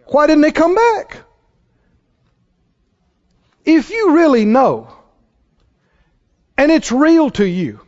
Why 0.06 0.26
didn't 0.26 0.42
they 0.42 0.52
come 0.52 0.74
back? 0.74 1.16
If 3.64 3.90
you 3.90 4.14
really 4.14 4.44
know 4.44 4.92
and 6.58 6.70
it's 6.70 6.92
real 6.92 7.30
to 7.30 7.46
you 7.46 7.80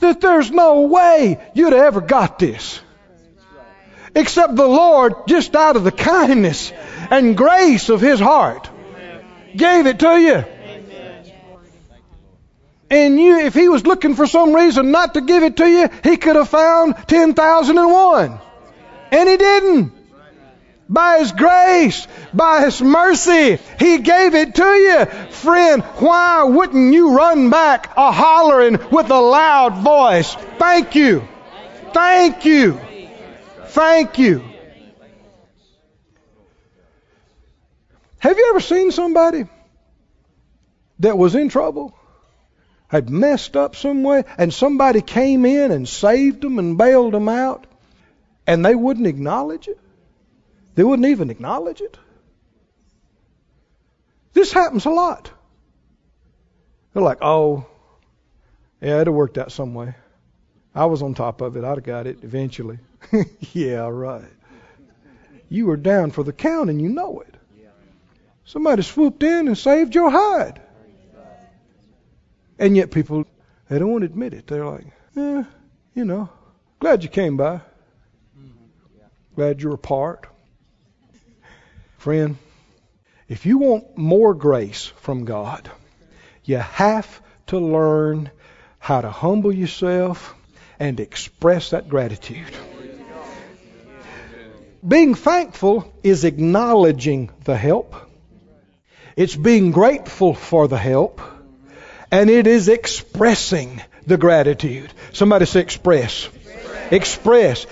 that 0.00 0.20
there's 0.20 0.50
no 0.50 0.80
way 0.82 1.38
you'd 1.54 1.72
have 1.72 1.82
ever 1.82 2.00
got 2.00 2.38
this. 2.40 2.80
Except 4.16 4.56
the 4.56 4.66
Lord, 4.66 5.14
just 5.28 5.54
out 5.54 5.76
of 5.76 5.84
the 5.84 5.92
kindness 5.92 6.72
and 7.10 7.36
grace 7.36 7.90
of 7.90 8.00
His 8.00 8.18
heart, 8.18 8.68
gave 9.54 9.86
it 9.86 10.00
to 10.00 10.18
you. 10.18 10.44
And 12.90 13.20
you, 13.20 13.38
if 13.38 13.54
He 13.54 13.68
was 13.68 13.86
looking 13.86 14.16
for 14.16 14.26
some 14.26 14.54
reason 14.54 14.90
not 14.90 15.14
to 15.14 15.20
give 15.20 15.42
it 15.42 15.56
to 15.58 15.68
you, 15.68 15.88
He 16.02 16.16
could 16.16 16.36
have 16.36 16.48
found 16.48 16.96
10,001. 17.06 18.40
And 19.12 19.28
He 19.28 19.36
didn't 19.36 19.92
by 20.90 21.20
His 21.20 21.30
grace, 21.30 22.06
by 22.34 22.64
His 22.64 22.82
mercy. 22.82 23.58
He 23.78 23.98
gave 23.98 24.34
it 24.34 24.56
to 24.56 24.64
you. 24.64 25.06
Friend, 25.30 25.82
why 25.82 26.42
wouldn't 26.42 26.92
you 26.92 27.14
run 27.14 27.48
back 27.48 27.92
a 27.96 28.10
hollering 28.10 28.78
with 28.90 29.08
a 29.10 29.20
loud 29.20 29.78
voice? 29.78 30.34
Thank 30.58 30.96
you. 30.96 31.26
Thank 31.94 32.44
you. 32.44 32.80
Thank 33.66 34.18
you. 34.18 34.44
Have 38.18 38.36
you 38.36 38.48
ever 38.50 38.60
seen 38.60 38.90
somebody 38.90 39.46
that 40.98 41.16
was 41.16 41.34
in 41.36 41.48
trouble? 41.48 41.94
Had 42.90 43.08
messed 43.08 43.56
up 43.56 43.76
some 43.76 44.02
way, 44.02 44.24
and 44.36 44.52
somebody 44.52 45.00
came 45.00 45.44
in 45.44 45.70
and 45.70 45.88
saved 45.88 46.42
them 46.42 46.58
and 46.58 46.76
bailed 46.76 47.14
them 47.14 47.28
out, 47.28 47.66
and 48.48 48.66
they 48.66 48.74
wouldn't 48.74 49.06
acknowledge 49.06 49.68
it? 49.68 49.78
They 50.74 50.82
wouldn't 50.82 51.06
even 51.06 51.30
acknowledge 51.30 51.80
it. 51.80 51.96
This 54.32 54.52
happens 54.52 54.86
a 54.86 54.90
lot. 54.90 55.30
They're 56.92 57.02
like, 57.02 57.18
oh, 57.22 57.64
yeah, 58.80 58.96
it'd 58.96 59.06
have 59.06 59.14
worked 59.14 59.38
out 59.38 59.52
some 59.52 59.72
way. 59.72 59.94
I 60.74 60.86
was 60.86 61.00
on 61.00 61.14
top 61.14 61.42
of 61.42 61.56
it. 61.56 61.62
I'd 61.64 61.76
have 61.76 61.84
got 61.84 62.08
it 62.08 62.24
eventually. 62.24 62.78
yeah, 63.52 63.88
right. 63.88 64.24
You 65.48 65.66
were 65.66 65.76
down 65.76 66.10
for 66.10 66.24
the 66.24 66.32
count 66.32 66.70
and 66.70 66.82
you 66.82 66.88
know 66.88 67.20
it. 67.20 67.34
Somebody 68.44 68.82
swooped 68.82 69.22
in 69.22 69.46
and 69.46 69.56
saved 69.56 69.94
your 69.94 70.10
hide. 70.10 70.60
And 72.60 72.76
yet 72.76 72.90
people, 72.90 73.24
they 73.70 73.78
don't 73.78 73.90
want 73.90 74.02
to 74.02 74.06
admit 74.06 74.34
it. 74.34 74.46
They're 74.46 74.66
like, 74.66 74.86
eh, 75.16 75.44
you 75.94 76.04
know, 76.04 76.28
glad 76.78 77.02
you 77.02 77.08
came 77.08 77.38
by. 77.38 77.62
Glad 79.34 79.62
you're 79.62 79.74
a 79.74 79.78
part. 79.78 80.26
Friend, 81.96 82.36
if 83.28 83.46
you 83.46 83.56
want 83.56 83.96
more 83.96 84.34
grace 84.34 84.86
from 85.00 85.24
God, 85.24 85.70
you 86.44 86.58
have 86.58 87.22
to 87.46 87.58
learn 87.58 88.30
how 88.78 89.00
to 89.00 89.10
humble 89.10 89.52
yourself 89.52 90.34
and 90.78 91.00
express 91.00 91.70
that 91.70 91.88
gratitude. 91.88 92.54
Being 94.86 95.14
thankful 95.14 95.90
is 96.02 96.24
acknowledging 96.24 97.30
the 97.44 97.56
help. 97.56 97.94
It's 99.16 99.36
being 99.36 99.70
grateful 99.70 100.34
for 100.34 100.68
the 100.68 100.78
help. 100.78 101.22
And 102.10 102.28
it 102.28 102.46
is 102.46 102.68
expressing 102.68 103.80
the 104.06 104.16
gratitude. 104.16 104.92
Somebody 105.12 105.46
say 105.46 105.60
express. 105.60 106.26
Express. 106.26 106.92
express. 106.92 107.66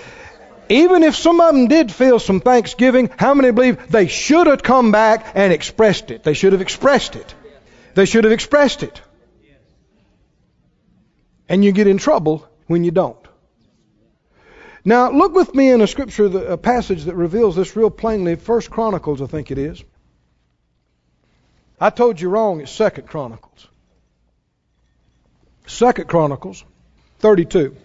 Even 0.69 1.03
if 1.03 1.15
some 1.15 1.41
of 1.41 1.53
them 1.53 1.67
did 1.67 1.91
feel 1.91 2.19
some 2.19 2.39
thanksgiving, 2.39 3.09
how 3.17 3.33
many 3.33 3.51
believe 3.51 3.89
they 3.89 4.07
should 4.07 4.47
have 4.47 4.61
come 4.61 4.91
back 4.91 5.31
and 5.33 5.51
expressed 5.51 6.11
it? 6.11 6.23
They 6.23 6.35
should 6.35 6.53
have 6.53 6.61
expressed 6.61 7.15
it. 7.15 7.33
They 7.95 8.05
should 8.05 8.23
have 8.23 8.33
expressed 8.33 8.83
it. 8.83 9.01
And 11.49 11.65
you 11.65 11.71
get 11.71 11.87
in 11.87 11.97
trouble 11.97 12.47
when 12.67 12.83
you 12.83 12.91
don't. 12.91 13.17
Now, 14.85 15.11
look 15.11 15.33
with 15.33 15.53
me 15.53 15.71
in 15.71 15.81
a 15.81 15.87
scripture, 15.87 16.25
a 16.25 16.57
passage 16.57 17.05
that 17.05 17.15
reveals 17.15 17.55
this 17.55 17.75
real 17.75 17.89
plainly. 17.89 18.35
First 18.35 18.69
Chronicles, 18.69 19.21
I 19.21 19.25
think 19.25 19.51
it 19.51 19.57
is. 19.57 19.83
I 21.79 21.89
told 21.89 22.21
you 22.21 22.29
wrong. 22.29 22.61
It's 22.61 22.71
Second 22.71 23.07
Chronicles. 23.07 23.67
Second 25.69 26.07
Chronicles, 26.07 26.65
32. 27.19 27.75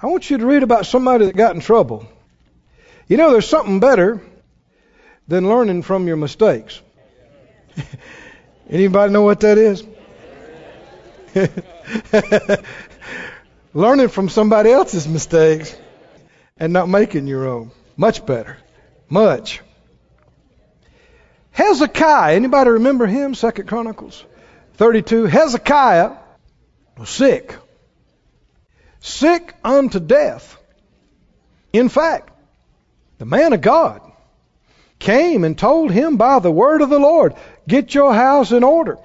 I 0.00 0.06
want 0.06 0.28
you 0.28 0.36
to 0.36 0.46
read 0.46 0.62
about 0.62 0.84
somebody 0.84 1.24
that 1.24 1.34
got 1.34 1.54
in 1.54 1.62
trouble. 1.62 2.06
You 3.08 3.16
know, 3.16 3.32
there's 3.32 3.48
something 3.48 3.80
better 3.80 4.20
than 5.26 5.48
learning 5.48 5.82
from 5.82 6.06
your 6.06 6.18
mistakes. 6.18 6.82
Anybody 8.70 9.10
know 9.10 9.22
what 9.22 9.40
that 9.40 9.56
is? 9.56 9.84
learning 13.74 14.08
from 14.08 14.28
somebody 14.28 14.70
else's 14.70 15.08
mistakes 15.08 15.74
and 16.58 16.74
not 16.74 16.90
making 16.90 17.26
your 17.26 17.48
own. 17.48 17.70
Much 17.96 18.26
better. 18.26 18.58
Much. 19.08 19.62
Hezekiah, 21.52 22.36
anybody 22.36 22.70
remember 22.70 23.06
him? 23.06 23.34
Second 23.34 23.66
Chronicles 23.66 24.22
32. 24.74 25.24
Hezekiah 25.24 26.16
was 26.96 27.10
sick 27.10 27.56
sick 29.04 29.54
unto 29.62 30.00
death. 30.00 30.56
In 31.72 31.88
fact, 31.90 32.30
the 33.18 33.26
man 33.26 33.52
of 33.52 33.60
God 33.60 34.00
came 34.98 35.44
and 35.44 35.58
told 35.58 35.90
him 35.90 36.16
by 36.16 36.38
the 36.38 36.50
word 36.50 36.80
of 36.80 36.88
the 36.88 36.98
Lord, 36.98 37.34
get 37.68 37.94
your 37.94 38.14
house 38.14 38.50
in 38.50 38.64
order, 38.64 38.98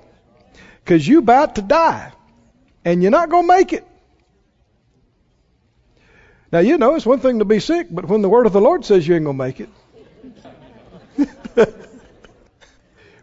because 0.83 1.05
you 1.05 1.19
about 1.19 1.55
to 1.55 1.61
die, 1.61 2.13
and 2.85 3.01
you're 3.01 3.11
not 3.11 3.29
going 3.29 3.43
to 3.43 3.53
make 3.53 3.73
it. 3.73 3.85
Now, 6.51 6.59
you 6.59 6.77
know, 6.77 6.95
it's 6.95 7.05
one 7.05 7.19
thing 7.19 7.39
to 7.39 7.45
be 7.45 7.59
sick, 7.59 7.87
but 7.91 8.05
when 8.05 8.21
the 8.21 8.29
word 8.29 8.45
of 8.45 8.53
the 8.53 8.61
Lord 8.61 8.85
says 8.85 9.05
you 9.05 9.15
ain't 9.15 9.25
going 9.25 9.37
to 9.37 9.43
make 9.43 9.59
it. 9.59 9.69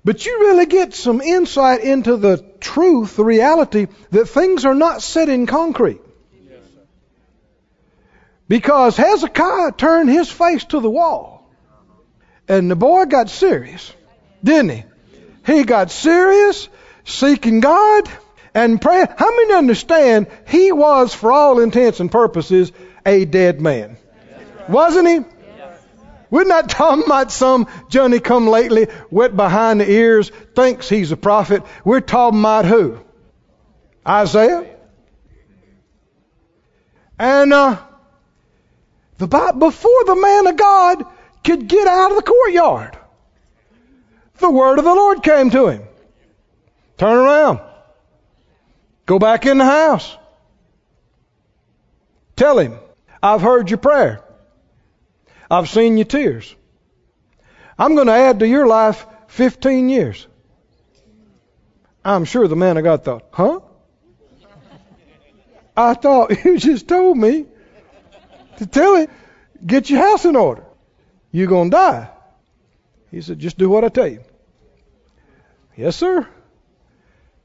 but 0.04 0.26
you 0.26 0.38
really 0.40 0.66
get 0.66 0.92
some 0.92 1.22
insight 1.22 1.80
into 1.80 2.18
the 2.18 2.36
truth, 2.66 3.16
the 3.16 3.24
reality, 3.24 3.86
that 4.10 4.26
things 4.26 4.64
are 4.64 4.74
not 4.74 5.02
set 5.02 5.28
in 5.28 5.46
concrete. 5.46 6.00
Because 8.48 8.96
Hezekiah 8.96 9.72
turned 9.72 10.10
his 10.10 10.30
face 10.30 10.64
to 10.66 10.80
the 10.80 10.90
wall. 10.90 11.48
And 12.48 12.70
the 12.70 12.76
boy 12.76 13.06
got 13.06 13.28
serious, 13.28 13.92
didn't 14.42 14.70
he? 14.70 14.84
He 15.46 15.64
got 15.64 15.90
serious, 15.90 16.68
seeking 17.04 17.60
God 17.60 18.08
and 18.54 18.80
praying. 18.80 19.08
How 19.16 19.30
many 19.30 19.54
understand 19.54 20.26
he 20.48 20.72
was, 20.72 21.14
for 21.14 21.32
all 21.32 21.60
intents 21.60 22.00
and 22.00 22.10
purposes, 22.10 22.72
a 23.04 23.24
dead 23.24 23.60
man? 23.60 23.96
Wasn't 24.68 25.08
he? 25.08 25.35
We're 26.30 26.44
not 26.44 26.68
talking 26.68 27.04
about 27.04 27.30
some 27.30 27.68
Johnny 27.88 28.20
come 28.20 28.48
lately, 28.48 28.88
wet 29.10 29.36
behind 29.36 29.80
the 29.80 29.90
ears, 29.90 30.30
thinks 30.54 30.88
he's 30.88 31.12
a 31.12 31.16
prophet. 31.16 31.62
We're 31.84 32.00
talking 32.00 32.40
about 32.40 32.64
who? 32.64 32.98
Isaiah. 34.06 34.66
And 37.18 37.52
uh, 37.52 37.78
the 39.18 39.26
before 39.26 40.04
the 40.04 40.16
man 40.16 40.46
of 40.46 40.56
God 40.56 41.04
could 41.44 41.68
get 41.68 41.86
out 41.86 42.10
of 42.10 42.16
the 42.16 42.22
courtyard, 42.22 42.98
the 44.38 44.50
word 44.50 44.78
of 44.78 44.84
the 44.84 44.94
Lord 44.94 45.22
came 45.22 45.50
to 45.50 45.68
him. 45.68 45.82
Turn 46.98 47.16
around. 47.16 47.60
Go 49.06 49.18
back 49.18 49.46
in 49.46 49.58
the 49.58 49.64
house. 49.64 50.16
Tell 52.34 52.58
him, 52.58 52.78
I've 53.22 53.40
heard 53.40 53.70
your 53.70 53.78
prayer. 53.78 54.22
I've 55.50 55.68
seen 55.68 55.96
your 55.96 56.06
tears. 56.06 56.54
I'm 57.78 57.94
going 57.94 58.06
to 58.06 58.12
add 58.12 58.40
to 58.40 58.48
your 58.48 58.66
life 58.66 59.06
15 59.28 59.88
years. 59.88 60.26
I'm 62.04 62.24
sure 62.24 62.46
the 62.48 62.56
man 62.56 62.76
of 62.76 62.84
God 62.84 63.04
thought, 63.04 63.28
huh? 63.32 63.60
I 65.76 65.94
thought 65.94 66.44
you 66.44 66.58
just 66.58 66.88
told 66.88 67.18
me 67.18 67.46
to 68.58 68.66
tell 68.66 68.96
him, 68.96 69.08
get 69.64 69.90
your 69.90 70.00
house 70.00 70.24
in 70.24 70.36
order. 70.36 70.64
You're 71.32 71.48
going 71.48 71.70
to 71.70 71.76
die. 71.76 72.10
He 73.10 73.20
said, 73.20 73.38
just 73.38 73.58
do 73.58 73.68
what 73.68 73.84
I 73.84 73.88
tell 73.88 74.08
you. 74.08 74.22
Yes, 75.76 75.96
sir. 75.96 76.26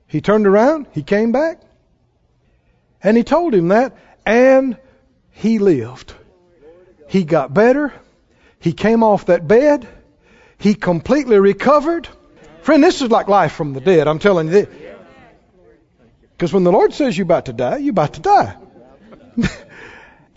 He 0.08 0.22
turned 0.22 0.48
around, 0.48 0.88
he 0.92 1.04
came 1.04 1.32
back, 1.32 1.62
and 3.04 3.18
he 3.18 3.24
told 3.24 3.54
him 3.54 3.70
that, 3.70 3.98
and 4.26 4.78
he 5.32 5.60
lived. 5.60 6.14
He 7.12 7.26
got 7.26 7.54
better. 7.54 7.94
He 8.60 8.72
came 8.72 9.04
off 9.04 9.26
that 9.26 9.46
bed. 9.46 9.86
He 10.58 10.76
completely 10.76 11.40
recovered. 11.40 12.08
Friend, 12.62 12.82
this 12.82 13.02
is 13.02 13.12
like 13.12 13.28
life 13.28 13.52
from 13.52 13.74
the 13.74 13.82
dead. 13.82 14.08
I'm 14.08 14.20
telling 14.20 14.48
you 14.48 14.54
this. 14.54 14.70
Because 16.32 16.54
when 16.54 16.64
the 16.64 16.72
Lord 16.72 16.94
says 16.94 17.18
you're 17.18 17.26
about 17.26 17.48
to 17.48 17.54
die, 17.54 17.78
you're 17.80 17.92
about 17.92 18.14
to 18.14 18.22
die. 18.22 18.56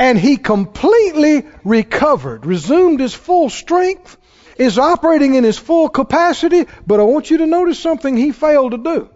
and 0.01 0.19
he 0.19 0.37
completely 0.37 1.47
recovered, 1.63 2.45
resumed 2.45 2.99
his 2.99 3.15
full 3.15 3.51
strength, 3.51 4.17
is 4.59 4.77
operating 4.77 5.37
in 5.37 5.45
his 5.45 5.57
full 5.57 5.89
capacity, 5.89 6.67
but 6.85 6.99
I 6.99 7.05
want 7.05 7.31
you 7.31 7.39
to 7.39 7.47
notice 7.47 7.79
something 7.79 8.17
he 8.17 8.33
failed 8.33 8.73
to 8.73 8.79
do. 8.79 9.11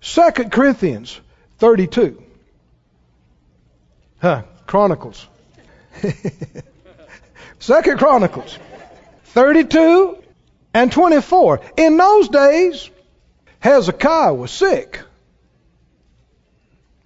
2 0.00 0.30
Corinthians 0.48 1.20
32. 1.58 2.22
Huh, 4.22 4.44
Chronicles. 4.66 5.28
Second 7.58 7.98
Chronicles 7.98 8.58
32 9.24 10.18
and 10.74 10.92
24. 10.92 11.60
In 11.76 11.96
those 11.96 12.28
days, 12.28 12.90
Hezekiah 13.60 14.34
was 14.34 14.50
sick 14.50 15.00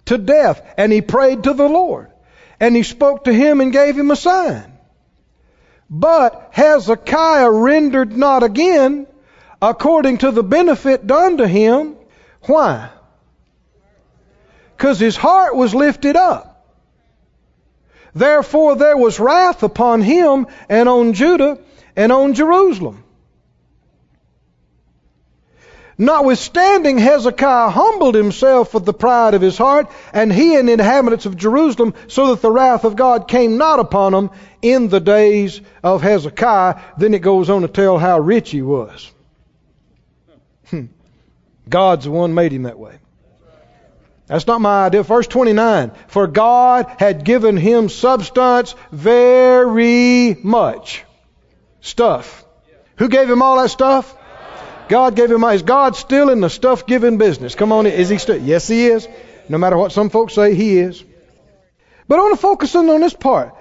to 0.05 0.17
death, 0.17 0.61
and 0.77 0.91
he 0.91 1.01
prayed 1.01 1.43
to 1.43 1.53
the 1.53 1.67
Lord. 1.67 2.11
And 2.59 2.75
he 2.75 2.83
spoke 2.83 3.25
to 3.25 3.33
him 3.33 3.61
and 3.61 3.71
gave 3.73 3.97
him 3.97 4.11
a 4.11 4.15
sign. 4.15 4.71
But 5.89 6.49
Hezekiah 6.51 7.51
rendered 7.51 8.15
not 8.15 8.43
again 8.43 9.07
according 9.61 10.19
to 10.19 10.31
the 10.31 10.43
benefit 10.43 11.05
done 11.05 11.37
to 11.37 11.47
him. 11.47 11.95
Why? 12.43 12.89
Because 14.75 14.99
his 14.99 15.15
heart 15.15 15.55
was 15.55 15.73
lifted 15.73 16.15
up. 16.15 16.52
Therefore 18.15 18.75
there 18.75 18.97
was 18.97 19.19
wrath 19.19 19.63
upon 19.63 20.01
him 20.01 20.47
and 20.69 20.87
on 20.87 21.13
Judah 21.13 21.59
and 21.95 22.11
on 22.11 22.33
Jerusalem. 22.33 23.03
Notwithstanding, 25.97 26.97
Hezekiah 26.97 27.69
humbled 27.69 28.15
himself 28.15 28.73
with 28.73 28.83
the 28.83 28.93
pride 28.93 29.35
of 29.35 29.41
his 29.41 29.57
heart, 29.57 29.91
and 30.11 30.33
he 30.33 30.55
and 30.55 30.67
the 30.67 30.73
inhabitants 30.73 31.27
of 31.27 31.37
Jerusalem, 31.37 31.93
so 32.07 32.27
that 32.27 32.41
the 32.41 32.49
wrath 32.49 32.83
of 32.83 32.95
God 32.95 33.27
came 33.27 33.57
not 33.57 33.79
upon 33.79 34.11
them 34.11 34.31
in 34.61 34.89
the 34.89 34.99
days 34.99 35.61
of 35.83 36.01
Hezekiah. 36.01 36.81
Then 36.97 37.13
it 37.13 37.19
goes 37.19 37.49
on 37.49 37.61
to 37.61 37.67
tell 37.67 37.99
how 37.99 38.19
rich 38.19 38.49
he 38.49 38.63
was. 38.63 39.11
Hmm. 40.69 40.85
God's 41.69 42.05
the 42.05 42.11
one 42.11 42.33
made 42.33 42.51
him 42.51 42.63
that 42.63 42.79
way. 42.79 42.97
That's 44.27 44.47
not 44.47 44.61
my 44.61 44.85
idea. 44.85 45.03
Verse 45.03 45.27
29. 45.27 45.91
For 46.07 46.27
God 46.27 46.95
had 46.97 47.23
given 47.23 47.57
him 47.57 47.89
substance 47.89 48.75
very 48.91 50.35
much. 50.41 51.03
Stuff. 51.81 52.45
Who 52.97 53.09
gave 53.09 53.29
him 53.29 53.41
all 53.41 53.61
that 53.61 53.69
stuff? 53.69 54.15
God 54.87 55.15
gave 55.15 55.31
him. 55.31 55.43
Is 55.43 55.63
God 55.63 55.95
still 55.95 56.29
in 56.29 56.39
the 56.39 56.49
stuff 56.49 56.85
giving 56.85 57.17
business? 57.17 57.55
Come 57.55 57.71
on, 57.71 57.85
is 57.85 58.09
he 58.09 58.17
still? 58.17 58.37
Yes, 58.37 58.67
he 58.67 58.87
is. 58.87 59.07
No 59.49 59.57
matter 59.57 59.77
what 59.77 59.91
some 59.91 60.09
folks 60.09 60.33
say, 60.33 60.55
he 60.55 60.77
is. 60.77 61.03
But 62.07 62.19
I 62.19 62.21
want 62.21 62.35
to 62.35 62.41
focus 62.41 62.75
in 62.75 62.89
on 62.89 63.01
this 63.01 63.13
part. 63.13 63.55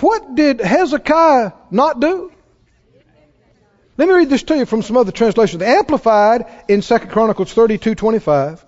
What 0.00 0.34
did 0.34 0.60
Hezekiah 0.60 1.52
not 1.70 2.00
do? 2.00 2.32
Let 3.96 4.08
me 4.08 4.14
read 4.14 4.30
this 4.30 4.42
to 4.44 4.56
you 4.56 4.66
from 4.66 4.82
some 4.82 4.96
other 4.96 5.12
translations. 5.12 5.62
Amplified 5.62 6.46
in 6.68 6.80
2 6.82 6.98
Chronicles 6.98 7.52
32:25. 7.54 8.64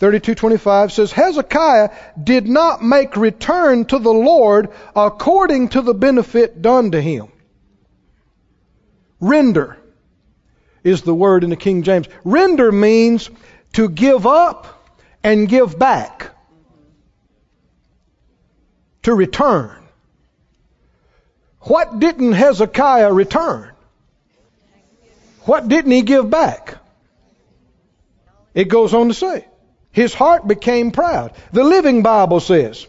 32:25 0.00 0.92
says 0.92 1.12
Hezekiah 1.12 1.90
did 2.22 2.48
not 2.48 2.82
make 2.82 3.16
return 3.16 3.84
to 3.86 3.98
the 3.98 4.12
Lord 4.12 4.70
according 4.94 5.70
to 5.70 5.82
the 5.82 5.94
benefit 5.94 6.62
done 6.62 6.92
to 6.92 7.00
him. 7.00 7.28
Render 9.20 9.76
is 10.84 11.02
the 11.02 11.14
word 11.14 11.42
in 11.42 11.50
the 11.50 11.56
King 11.56 11.82
James. 11.82 12.06
Render 12.22 12.70
means 12.70 13.28
to 13.72 13.88
give 13.88 14.26
up 14.26 14.94
and 15.24 15.48
give 15.48 15.76
back. 15.78 16.30
To 19.02 19.14
return. 19.14 19.74
What 21.62 21.98
didn't 21.98 22.32
Hezekiah 22.32 23.12
return? 23.12 23.72
What 25.42 25.66
didn't 25.66 25.90
he 25.90 26.02
give 26.02 26.30
back? 26.30 26.76
It 28.54 28.68
goes 28.68 28.94
on 28.94 29.08
to 29.08 29.14
say, 29.14 29.47
his 29.98 30.14
heart 30.14 30.46
became 30.46 30.90
proud. 30.90 31.32
The 31.52 31.64
Living 31.64 32.02
Bible 32.02 32.40
says, 32.40 32.86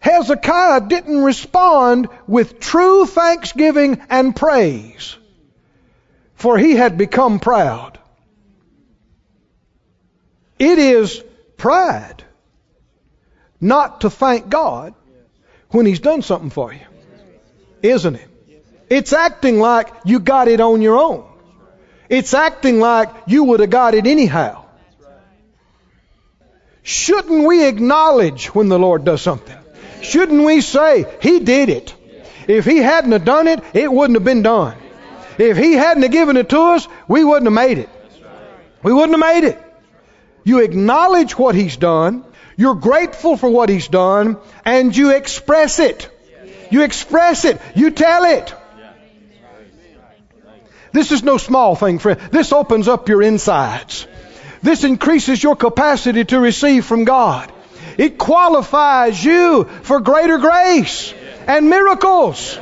Hezekiah 0.00 0.82
didn't 0.88 1.22
respond 1.22 2.08
with 2.26 2.60
true 2.60 3.06
thanksgiving 3.06 4.00
and 4.08 4.34
praise 4.34 5.16
for 6.36 6.58
he 6.58 6.76
had 6.76 6.96
become 6.96 7.40
proud. 7.40 7.98
It 10.58 10.78
is 10.78 11.22
pride 11.56 12.22
not 13.60 14.02
to 14.02 14.10
thank 14.10 14.48
God 14.48 14.94
when 15.70 15.86
he's 15.86 16.00
done 16.00 16.22
something 16.22 16.50
for 16.50 16.72
you. 16.72 16.86
Isn't 17.82 18.16
it? 18.16 18.28
It's 18.88 19.12
acting 19.12 19.58
like 19.58 19.88
you 20.04 20.20
got 20.20 20.48
it 20.48 20.60
on 20.60 20.82
your 20.82 20.96
own. 20.98 21.24
It's 22.08 22.34
acting 22.34 22.78
like 22.78 23.10
you 23.26 23.44
would 23.44 23.60
have 23.60 23.70
got 23.70 23.94
it 23.94 24.06
anyhow. 24.06 24.65
Shouldn't 26.86 27.48
we 27.48 27.66
acknowledge 27.66 28.54
when 28.54 28.68
the 28.68 28.78
Lord 28.78 29.04
does 29.04 29.20
something? 29.20 29.56
Shouldn't 30.02 30.44
we 30.44 30.60
say, 30.60 31.04
He 31.20 31.40
did 31.40 31.68
it? 31.68 31.92
If 32.46 32.64
He 32.64 32.76
hadn't 32.76 33.10
have 33.10 33.24
done 33.24 33.48
it, 33.48 33.60
it 33.74 33.92
wouldn't 33.92 34.16
have 34.16 34.24
been 34.24 34.42
done. 34.42 34.76
If 35.36 35.56
He 35.56 35.72
hadn't 35.72 36.04
have 36.04 36.12
given 36.12 36.36
it 36.36 36.48
to 36.50 36.60
us, 36.60 36.86
we 37.08 37.24
wouldn't 37.24 37.46
have 37.46 37.68
made 37.68 37.78
it. 37.78 37.88
We 38.84 38.92
wouldn't 38.92 39.20
have 39.20 39.34
made 39.34 39.48
it. 39.48 39.60
You 40.44 40.60
acknowledge 40.60 41.36
what 41.36 41.56
He's 41.56 41.76
done, 41.76 42.24
you're 42.56 42.76
grateful 42.76 43.36
for 43.36 43.50
what 43.50 43.68
He's 43.68 43.88
done, 43.88 44.38
and 44.64 44.96
you 44.96 45.10
express 45.10 45.80
it. 45.80 46.08
You 46.70 46.84
express 46.84 47.44
it. 47.44 47.60
You 47.74 47.90
tell 47.90 48.24
it. 48.26 48.54
This 50.92 51.10
is 51.10 51.24
no 51.24 51.36
small 51.36 51.74
thing, 51.74 51.98
friend. 51.98 52.20
This 52.30 52.52
opens 52.52 52.86
up 52.86 53.08
your 53.08 53.22
insides. 53.22 54.06
This 54.62 54.84
increases 54.84 55.42
your 55.42 55.56
capacity 55.56 56.24
to 56.26 56.40
receive 56.40 56.84
from 56.84 57.04
God. 57.04 57.52
It 57.98 58.18
qualifies 58.18 59.22
you 59.24 59.64
for 59.64 60.00
greater 60.00 60.38
grace 60.38 61.14
and 61.46 61.70
miracles. 61.70 62.58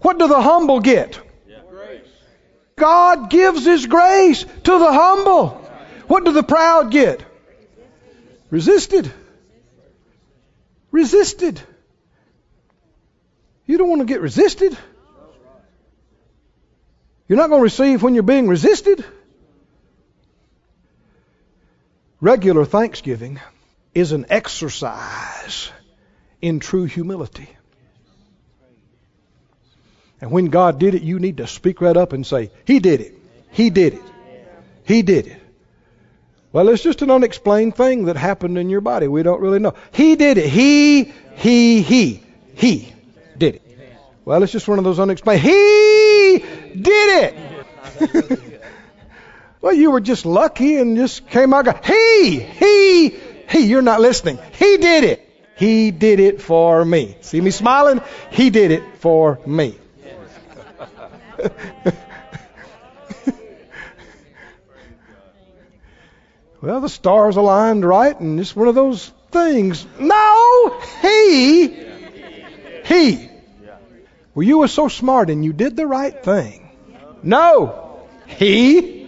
What 0.00 0.18
do 0.18 0.28
the 0.28 0.40
humble 0.40 0.80
get? 0.80 1.20
God 2.76 3.30
gives 3.30 3.64
His 3.64 3.86
grace 3.86 4.42
to 4.42 4.78
the 4.78 4.92
humble. 4.92 5.48
What 6.08 6.24
do 6.24 6.32
the 6.32 6.42
proud 6.42 6.90
get? 6.90 7.22
Resisted. 8.50 9.12
Resisted. 10.90 11.60
You 13.66 13.78
don't 13.78 13.88
want 13.88 14.00
to 14.00 14.06
get 14.06 14.20
resisted. 14.20 14.76
You're 17.28 17.36
not 17.36 17.48
going 17.48 17.60
to 17.60 17.64
receive 17.64 18.02
when 18.02 18.14
you're 18.14 18.24
being 18.24 18.48
resisted. 18.48 19.04
Regular 22.20 22.66
thanksgiving 22.66 23.40
is 23.94 24.12
an 24.12 24.26
exercise 24.28 25.70
in 26.42 26.60
true 26.60 26.84
humility. 26.84 27.48
And 30.20 30.30
when 30.30 30.46
God 30.46 30.78
did 30.78 30.94
it, 30.94 31.02
you 31.02 31.18
need 31.18 31.38
to 31.38 31.46
speak 31.46 31.80
right 31.80 31.96
up 31.96 32.12
and 32.12 32.26
say, 32.26 32.50
He 32.66 32.78
did 32.78 33.00
it. 33.00 33.14
He 33.52 33.70
did 33.70 33.94
it. 33.94 34.02
He 34.84 35.00
did 35.02 35.28
it. 35.28 35.40
Well, 36.52 36.68
it's 36.68 36.82
just 36.82 37.00
an 37.00 37.10
unexplained 37.10 37.76
thing 37.76 38.06
that 38.06 38.16
happened 38.16 38.58
in 38.58 38.68
your 38.68 38.80
body. 38.80 39.08
We 39.08 39.22
don't 39.22 39.40
really 39.40 39.60
know. 39.60 39.74
He 39.92 40.16
did 40.16 40.36
it. 40.36 40.48
He, 40.48 41.04
he, 41.36 41.80
he, 41.80 42.22
he 42.54 42.92
did 43.38 43.56
it. 43.56 43.62
Well, 44.24 44.42
it's 44.42 44.52
just 44.52 44.68
one 44.68 44.78
of 44.78 44.84
those 44.84 44.98
unexplained. 44.98 45.40
He 45.40 46.44
did 46.74 47.34
it. 48.00 48.40
well, 49.60 49.74
you 49.74 49.90
were 49.90 50.00
just 50.00 50.24
lucky 50.24 50.76
and 50.76 50.96
just 50.96 51.28
came 51.28 51.52
out. 51.52 51.84
He, 51.84 52.40
he, 52.40 53.08
he. 53.48 53.58
You're 53.66 53.82
not 53.82 54.00
listening. 54.00 54.38
He 54.52 54.78
did 54.78 55.04
it. 55.04 55.26
He 55.56 55.90
did 55.90 56.20
it 56.20 56.40
for 56.40 56.82
me. 56.82 57.16
See 57.20 57.40
me 57.40 57.50
smiling? 57.50 58.00
He 58.30 58.48
did 58.48 58.70
it 58.70 58.82
for 59.00 59.38
me. 59.44 59.74
well, 66.62 66.80
the 66.80 66.88
stars 66.88 67.36
aligned 67.36 67.84
right, 67.84 68.18
and 68.18 68.40
it's 68.40 68.56
one 68.56 68.68
of 68.68 68.74
those 68.74 69.12
things. 69.30 69.86
No, 69.98 70.80
he, 71.02 71.68
he. 72.86 73.28
Well, 74.34 74.46
you 74.46 74.58
were 74.58 74.68
so 74.68 74.88
smart 74.88 75.28
and 75.28 75.44
you 75.44 75.52
did 75.52 75.76
the 75.76 75.86
right 75.86 76.24
thing. 76.24 76.70
No, 77.22 78.06
he 78.26 78.99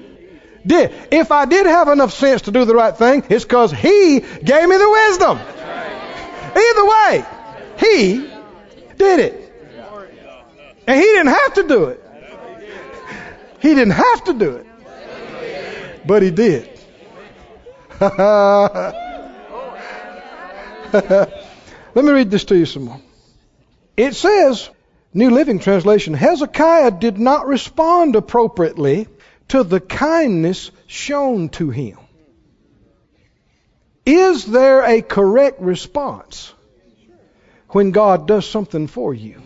did. 0.67 0.93
If 1.11 1.33
I 1.33 1.45
did 1.45 1.67
have 1.67 1.89
enough 1.89 2.13
sense 2.13 2.43
to 2.43 2.51
do 2.51 2.65
the 2.65 2.75
right 2.75 2.97
thing, 2.97 3.25
it's 3.29 3.45
because 3.45 3.73
he 3.73 4.21
gave 4.21 4.69
me 4.69 4.77
the 4.77 4.91
wisdom. 4.91 5.39
Either 6.55 6.85
way, 6.87 7.25
he 7.79 8.31
did 8.97 9.21
it. 9.21 9.39
And 10.87 10.99
he 10.99 11.07
didn't 11.07 11.29
have 11.29 11.55
to 11.55 11.69
do 11.69 11.85
it. 11.85 11.99
He 13.61 13.75
didn't 13.75 13.93
have 13.93 14.25
to 14.25 14.33
do 14.33 14.57
it, 14.57 14.67
but 16.05 16.23
he 16.23 16.31
did. 16.31 16.69
Let 21.95 22.05
me 22.05 22.11
read 22.11 22.31
this 22.31 22.45
to 22.47 22.57
you 22.57 22.67
some 22.67 22.85
more. 22.85 23.01
It 23.97 24.15
says, 24.17 24.69
New 25.15 25.31
Living 25.31 25.61
Translation, 25.61 26.15
Hezekiah 26.15 26.91
did 26.91 27.19
not 27.19 27.47
respond 27.47 28.17
appropriately 28.17 29.07
to 29.49 29.63
the 29.63 29.81
kindness 29.81 30.71
shown 30.87 31.49
to 31.51 31.71
him. 31.71 31.99
Is 34.05 34.45
there 34.47 34.83
a 34.83 35.03
correct 35.03 35.61
response 35.61 36.53
when 37.69 37.91
God 37.93 38.27
does 38.27 38.49
something 38.49 38.87
for 38.87 39.15
you? 39.15 39.41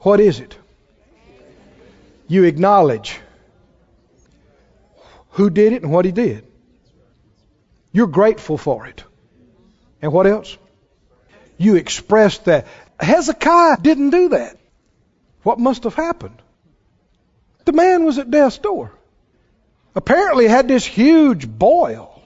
What 0.00 0.20
is 0.20 0.40
it? 0.40 0.56
You 2.28 2.44
acknowledge 2.44 3.18
who 5.30 5.50
did 5.50 5.72
it 5.72 5.82
and 5.82 5.92
what 5.92 6.04
he 6.04 6.12
did. 6.12 6.46
You're 7.92 8.06
grateful 8.06 8.58
for 8.58 8.86
it. 8.86 9.02
And 10.00 10.12
what 10.12 10.26
else? 10.26 10.56
You 11.56 11.76
express 11.76 12.38
that. 12.38 12.66
Hezekiah 13.00 13.78
didn't 13.80 14.10
do 14.10 14.28
that. 14.30 14.56
What 15.42 15.58
must 15.58 15.84
have 15.84 15.94
happened? 15.94 16.40
The 17.68 17.74
man 17.74 18.06
was 18.06 18.16
at 18.16 18.30
death's 18.30 18.56
door. 18.56 18.92
Apparently 19.94 20.48
had 20.48 20.68
this 20.68 20.86
huge 20.86 21.46
boil. 21.46 22.22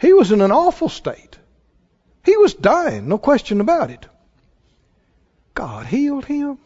He 0.00 0.12
was 0.12 0.32
in 0.32 0.40
an 0.40 0.50
awful 0.50 0.88
state. 0.88 1.38
He 2.24 2.36
was 2.36 2.54
dying, 2.54 3.06
no 3.06 3.18
question 3.18 3.60
about 3.60 3.92
it. 3.92 4.08
God 5.54 5.86
healed 5.86 6.24
him, 6.24 6.58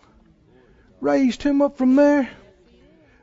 raised 1.02 1.42
him 1.42 1.60
up 1.60 1.76
from 1.76 1.96
there. 1.96 2.30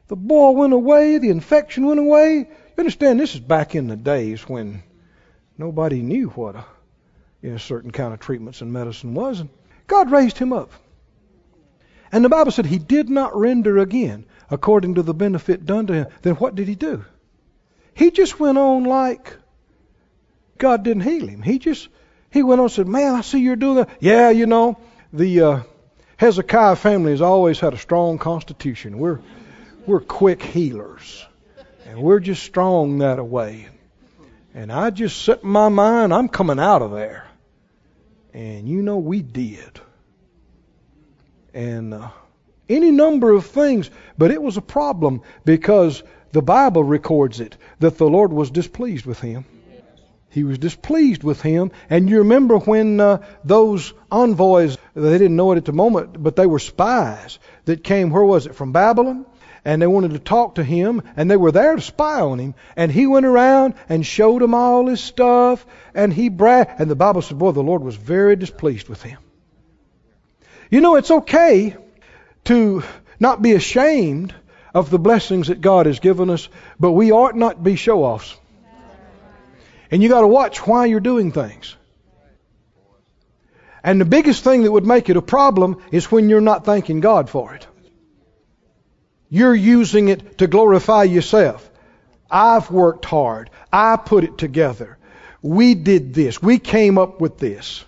The 0.08 0.16
boil 0.16 0.56
went 0.56 0.74
away, 0.74 1.18
the 1.18 1.32
infection 1.32 1.88
went 1.88 2.00
away. 2.00 2.38
You 2.38 2.78
understand, 2.78 3.20
this 3.20 3.34
is 3.34 3.40
back 3.40 3.74
in 3.74 3.88
the 3.88 3.96
days 3.96 4.48
when 4.48 4.84
nobody 5.58 6.04
knew 6.04 6.30
what 6.30 6.56
a 6.56 6.66
you 7.42 7.50
know, 7.50 7.58
certain 7.58 7.90
kind 7.90 8.14
of 8.14 8.20
treatments 8.20 8.62
and 8.62 8.72
medicine 8.72 9.16
was. 9.16 9.40
And 9.40 9.50
God 9.88 10.12
raised 10.12 10.38
him 10.38 10.54
up. 10.54 10.72
And 12.12 12.24
the 12.24 12.30
Bible 12.30 12.52
said 12.52 12.66
he 12.66 12.80
did 12.80 13.10
not 13.10 13.36
render 13.36 13.78
again 13.78 14.26
according 14.50 14.96
to 14.96 15.04
the 15.04 15.14
benefit 15.14 15.66
done 15.66 15.88
to 15.88 15.94
him. 15.94 16.08
Then 16.22 16.36
what 16.36 16.56
did 16.56 16.68
he 16.68 16.76
do? 16.76 17.06
He 17.94 18.12
just 18.12 18.40
went 18.40 18.58
on 18.58 18.84
like 18.84 19.36
God 20.58 20.84
didn't 20.84 21.04
heal 21.04 21.28
him. 21.28 21.42
He 21.42 21.60
just 21.60 21.88
he 22.30 22.44
went 22.44 22.60
on 22.60 22.66
and 22.66 22.72
said, 22.72 22.88
"Man, 22.88 23.16
I 23.16 23.22
see 23.22 23.40
you're 23.40 23.56
doing 23.56 23.76
that." 23.76 23.90
Yeah, 24.00 24.30
you 24.30 24.46
know, 24.46 24.78
the 25.12 25.42
uh, 25.42 25.60
Hezekiah 26.18 26.76
family 26.76 27.12
has 27.12 27.22
always 27.22 27.60
had 27.60 27.74
a 27.74 27.78
strong 27.78 28.18
constitution. 28.18 28.98
We're 28.98 29.20
we're 29.86 30.02
quick 30.02 30.42
healers, 30.44 31.26
and 31.86 32.02
we're 32.02 32.20
just 32.20 32.44
strong 32.44 33.00
that 33.00 33.26
way. 33.26 33.68
And 34.54 34.72
I 34.72 34.90
just 34.90 35.22
set 35.22 35.44
my 35.44 35.70
mind, 35.70 36.12
I'm 36.12 36.30
coming 36.30 36.60
out 36.60 36.82
of 36.82 36.92
there. 36.92 37.28
And 38.34 38.68
you 38.68 38.82
know, 38.82 38.98
we 38.98 39.22
did. 39.22 39.80
And 41.54 41.94
uh, 41.94 42.10
any 42.70 42.92
number 42.92 43.32
of 43.32 43.46
things, 43.46 43.90
but 44.18 44.32
it 44.32 44.42
was 44.42 44.58
a 44.58 44.62
problem 44.62 45.22
because 45.46 46.04
the 46.32 46.42
Bible 46.42 46.84
records 46.84 47.40
it 47.40 47.58
that 47.80 47.98
the 47.98 48.10
Lord 48.10 48.34
was 48.34 48.52
displeased 48.52 49.06
with 49.06 49.20
him. 49.20 49.46
He 50.30 50.44
was 50.44 50.58
displeased 50.58 51.24
with 51.24 51.42
him. 51.42 51.72
And 51.90 52.10
you 52.10 52.20
remember 52.20 52.58
when 52.58 53.00
uh, 53.00 53.26
those 53.44 53.94
envoys, 54.12 54.78
they 54.94 55.18
didn't 55.18 55.36
know 55.36 55.54
it 55.54 55.58
at 55.58 55.66
the 55.66 55.72
moment, 55.72 56.22
but 56.22 56.36
they 56.36 56.46
were 56.46 56.60
spies 56.60 57.40
that 57.66 57.84
came, 57.84 58.10
where 58.10 58.24
was 58.24 58.46
it, 58.46 58.56
from 58.56 58.72
Babylon? 58.72 59.26
And 59.66 59.82
they 59.82 59.88
wanted 59.88 60.12
to 60.12 60.20
talk 60.20 60.56
to 60.56 60.64
him, 60.64 61.02
and 61.18 61.30
they 61.30 61.38
were 61.38 61.52
there 61.52 61.76
to 61.76 61.82
spy 61.82 62.22
on 62.22 62.40
him. 62.40 62.56
And 62.76 62.92
he 62.92 63.08
went 63.08 63.26
around 63.26 63.74
and 63.90 64.06
showed 64.06 64.42
them 64.42 64.54
all 64.54 64.88
his 64.88 65.02
stuff, 65.02 65.66
and 65.96 66.14
he 66.14 66.30
bragged. 66.30 66.80
And 66.80 66.92
the 66.92 66.96
Bible 66.96 67.22
said, 67.22 67.38
boy, 67.38 67.52
the 67.52 67.64
Lord 67.64 67.82
was 67.82 67.96
very 67.96 68.36
displeased 68.36 68.88
with 68.90 69.02
him. 69.02 69.18
You 70.70 70.82
know, 70.82 70.96
it's 70.96 71.12
okay 71.12 71.76
to 72.46 72.84
not 73.20 73.42
be 73.42 73.54
ashamed 73.54 74.34
of 74.74 74.90
the 74.90 75.00
blessings 75.00 75.48
that 75.48 75.62
God 75.62 75.86
has 75.86 76.00
given 76.00 76.30
us, 76.30 76.50
but 76.80 76.92
we 76.92 77.12
ought 77.12 77.36
not 77.36 77.64
be 77.64 77.76
show 77.76 78.04
offs. 78.04 78.36
And 79.90 80.04
you 80.04 80.10
got 80.10 80.22
to 80.22 80.28
watch 80.28 80.66
why 80.68 80.86
you're 80.86 81.00
doing 81.00 81.32
things. 81.32 81.76
And 83.84 84.02
the 84.02 84.06
biggest 84.06 84.44
thing 84.44 84.64
that 84.64 84.72
would 84.72 84.86
make 84.86 85.10
it 85.10 85.16
a 85.16 85.22
problem 85.22 85.82
is 85.92 86.12
when 86.12 86.28
you're 86.28 86.42
not 86.42 86.66
thanking 86.66 87.00
God 87.00 87.30
for 87.30 87.54
it. 87.54 87.66
You're 89.30 89.56
using 89.56 90.10
it 90.10 90.40
to 90.40 90.48
glorify 90.48 91.04
yourself. 91.04 91.70
I've 92.30 92.70
worked 92.70 93.06
hard. 93.06 93.50
I 93.72 93.96
put 93.96 94.26
it 94.26 94.38
together. 94.38 94.98
We 95.42 95.76
did 95.76 96.14
this. 96.14 96.42
We 96.42 96.60
came 96.60 96.98
up 96.98 97.22
with 97.22 97.38
this. 97.38 97.86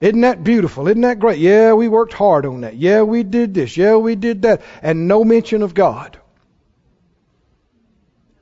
Isn't 0.00 0.22
that 0.22 0.42
beautiful? 0.42 0.88
Isn't 0.88 1.02
that 1.02 1.18
great? 1.18 1.38
Yeah, 1.38 1.74
we 1.74 1.86
worked 1.86 2.14
hard 2.14 2.46
on 2.46 2.62
that. 2.62 2.76
Yeah, 2.76 3.02
we 3.02 3.22
did 3.22 3.52
this. 3.52 3.76
Yeah, 3.76 3.96
we 3.96 4.14
did 4.14 4.42
that. 4.42 4.62
And 4.82 5.08
no 5.08 5.24
mention 5.24 5.62
of 5.62 5.74
God. 5.74 6.18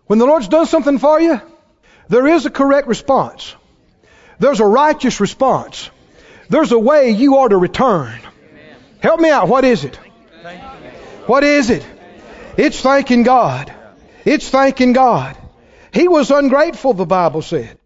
When 0.06 0.18
the 0.18 0.26
Lord's 0.26 0.48
done 0.48 0.66
something 0.66 0.98
for 0.98 1.20
you, 1.20 1.40
there 2.08 2.26
is 2.26 2.46
a 2.46 2.50
correct 2.50 2.86
response. 2.86 3.54
There's 4.38 4.60
a 4.60 4.64
righteous 4.66 5.20
response. 5.20 5.90
There's 6.48 6.72
a 6.72 6.78
way 6.78 7.10
you 7.10 7.38
are 7.38 7.48
to 7.48 7.56
return. 7.56 8.18
Help 9.00 9.20
me 9.20 9.28
out. 9.28 9.48
What 9.48 9.64
is 9.64 9.84
it? 9.84 9.96
What 11.26 11.44
is 11.44 11.70
it? 11.70 11.84
It's 12.56 12.80
thanking 12.80 13.24
God. 13.24 13.72
It's 14.24 14.48
thanking 14.48 14.92
God. 14.92 15.36
He 15.92 16.06
was 16.08 16.30
ungrateful, 16.30 16.94
the 16.94 17.04
Bible 17.04 17.42
said. 17.42 17.78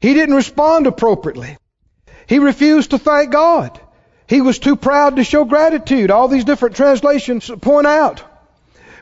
He 0.00 0.14
didn't 0.14 0.34
respond 0.34 0.86
appropriately. 0.86 1.58
He 2.28 2.38
refused 2.38 2.90
to 2.90 2.98
thank 2.98 3.30
God. 3.30 3.80
He 4.26 4.42
was 4.42 4.58
too 4.58 4.76
proud 4.76 5.16
to 5.16 5.24
show 5.24 5.44
gratitude. 5.44 6.10
All 6.10 6.28
these 6.28 6.44
different 6.44 6.76
translations 6.76 7.50
point 7.60 7.86
out. 7.86 8.22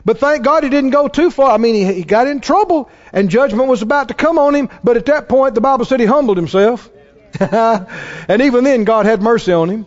But 0.05 0.19
thank 0.19 0.43
God 0.43 0.63
he 0.63 0.69
didn't 0.69 0.91
go 0.91 1.09
too 1.09 1.29
far. 1.29 1.51
I 1.51 1.57
mean, 1.57 1.75
he, 1.75 1.93
he 1.93 2.03
got 2.03 2.27
in 2.27 2.39
trouble 2.39 2.89
and 3.11 3.29
judgment 3.29 3.67
was 3.67 3.81
about 3.81 4.07
to 4.07 4.13
come 4.13 4.39
on 4.39 4.55
him. 4.55 4.69
But 4.81 4.95
at 4.95 5.07
that 5.07 5.27
point, 5.27 5.53
the 5.53 5.61
Bible 5.61 5.83
said 5.83 5.99
he 5.99 6.05
humbled 6.05 6.37
himself. 6.37 6.89
and 7.41 8.41
even 8.41 8.63
then, 8.63 8.85
God 8.85 9.05
had 9.05 9.21
mercy 9.21 9.51
on 9.51 9.69
him. 9.69 9.85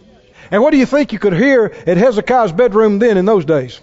And 0.51 0.63
what 0.63 0.73
do 0.73 0.77
you 0.77 0.85
think 0.85 1.15
you 1.15 1.19
could 1.19 1.33
hear 1.33 1.73
at 1.87 1.97
Hezekiah's 1.97 2.53
bedroom 2.53 2.99
then 2.99 3.17
in 3.17 3.25
those 3.25 3.47
days? 3.47 3.81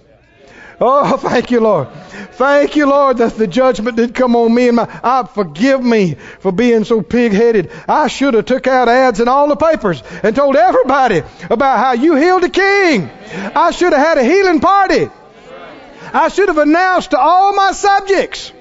Oh, 0.80 1.18
thank 1.18 1.50
you, 1.50 1.60
Lord. 1.60 1.90
Thank 2.34 2.76
you, 2.76 2.86
Lord, 2.86 3.18
that 3.18 3.36
the 3.36 3.48
judgment 3.48 3.98
did 3.98 4.14
come 4.14 4.36
on 4.36 4.54
me 4.54 4.68
and 4.68 4.76
my. 4.76 5.00
I 5.04 5.24
forgive 5.24 5.84
me 5.84 6.14
for 6.40 6.52
being 6.52 6.84
so 6.84 7.02
pig-headed. 7.02 7.72
I 7.88 8.08
should 8.08 8.36
have 8.36 8.46
took 8.46 8.68
out 8.68 8.88
ads 8.88 9.20
in 9.20 9.28
all 9.28 9.48
the 9.48 9.56
papers 9.56 10.04
and 10.22 10.36
told 10.36 10.56
everybody 10.56 11.24
about 11.50 11.80
how 11.80 11.94
you 11.94 12.16
healed 12.16 12.44
the 12.44 12.50
king. 12.50 13.10
I 13.56 13.72
should 13.72 13.92
have 13.94 14.06
had 14.06 14.18
a 14.20 14.24
healing 14.24 14.60
party. 14.60 15.10
I 16.14 16.30
should 16.30 16.48
have 16.48 16.60
announced 16.60 17.12
to 17.12 17.20
all 17.20 17.56
my 17.56 17.72
subjects 17.72 18.54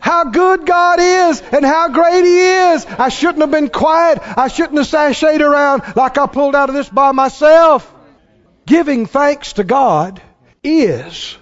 how 0.00 0.24
good 0.24 0.66
God 0.66 0.98
is 0.98 1.40
and 1.52 1.64
how 1.64 1.88
great 1.88 2.24
He 2.24 2.40
is. 2.40 2.84
I 2.86 3.08
shouldn't 3.08 3.40
have 3.40 3.52
been 3.52 3.68
quiet. 3.68 4.18
I 4.20 4.48
shouldn't 4.48 4.78
have 4.78 4.88
sashayed 4.88 5.40
around 5.40 5.94
like 5.94 6.18
I 6.18 6.26
pulled 6.26 6.56
out 6.56 6.70
of 6.70 6.74
this 6.74 6.88
by 6.88 7.12
myself. 7.12 7.94
Giving 8.66 9.06
thanks 9.06 9.52
to 9.54 9.64
God 9.64 10.20
is 10.64 11.36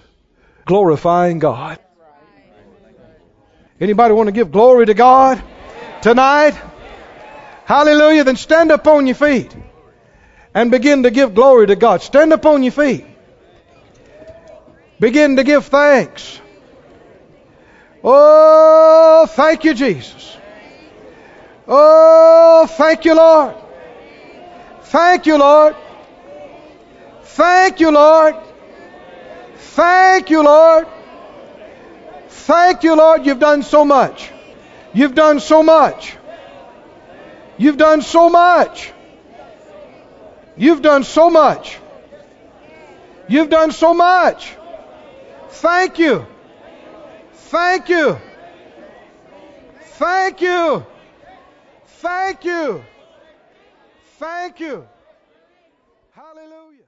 glorifying 0.65 1.39
God. 1.39 1.79
Anybody 3.79 4.13
want 4.13 4.27
to 4.27 4.31
give 4.31 4.51
glory 4.51 4.85
to 4.85 4.93
God 4.93 5.41
tonight? 6.01 6.55
Hallelujah. 7.65 8.23
Then 8.23 8.35
stand 8.35 8.71
up 8.71 8.85
on 8.87 9.07
your 9.07 9.15
feet 9.15 9.55
and 10.53 10.69
begin 10.69 11.03
to 11.03 11.11
give 11.11 11.33
glory 11.33 11.67
to 11.67 11.75
God. 11.75 12.01
Stand 12.01 12.33
up 12.33 12.45
on 12.45 12.63
your 12.63 12.71
feet. 12.71 13.05
Begin 14.99 15.37
to 15.37 15.43
give 15.43 15.65
thanks. 15.65 16.39
Oh, 18.03 19.25
thank 19.27 19.63
you, 19.63 19.73
Jesus. 19.73 20.37
Oh, 21.67 22.67
thank 22.67 23.05
you, 23.05 23.15
Lord. 23.15 23.55
Thank 24.83 25.25
you, 25.25 25.37
Lord. 25.37 25.75
Thank 27.23 27.79
you, 27.79 27.91
Lord. 27.91 28.35
Thank 29.61 30.29
you, 30.29 30.43
Lord. 30.43 30.87
Thank 32.27 32.83
you, 32.83 32.95
Lord. 32.95 33.25
You've 33.25 33.39
done 33.39 33.63
so 33.63 33.85
much. 33.85 34.31
You've 34.93 35.15
done 35.15 35.39
so 35.39 35.63
much. 35.63 36.17
You've 37.57 37.77
done 37.77 38.01
so 38.01 38.29
much. 38.29 38.91
You've 40.57 40.81
done 40.81 41.03
so 41.03 41.29
much. 41.29 41.77
You've 43.27 43.49
done 43.49 43.71
so 43.71 43.93
much. 43.93 44.57
Thank 45.49 45.99
you. 45.99 46.25
Thank 47.33 47.87
you. 47.89 48.17
Thank 49.99 50.41
you. 50.41 50.85
Thank 51.85 52.45
you. 52.45 52.83
Thank 54.17 54.59
you. 54.59 54.87
Hallelujah. 56.11 56.87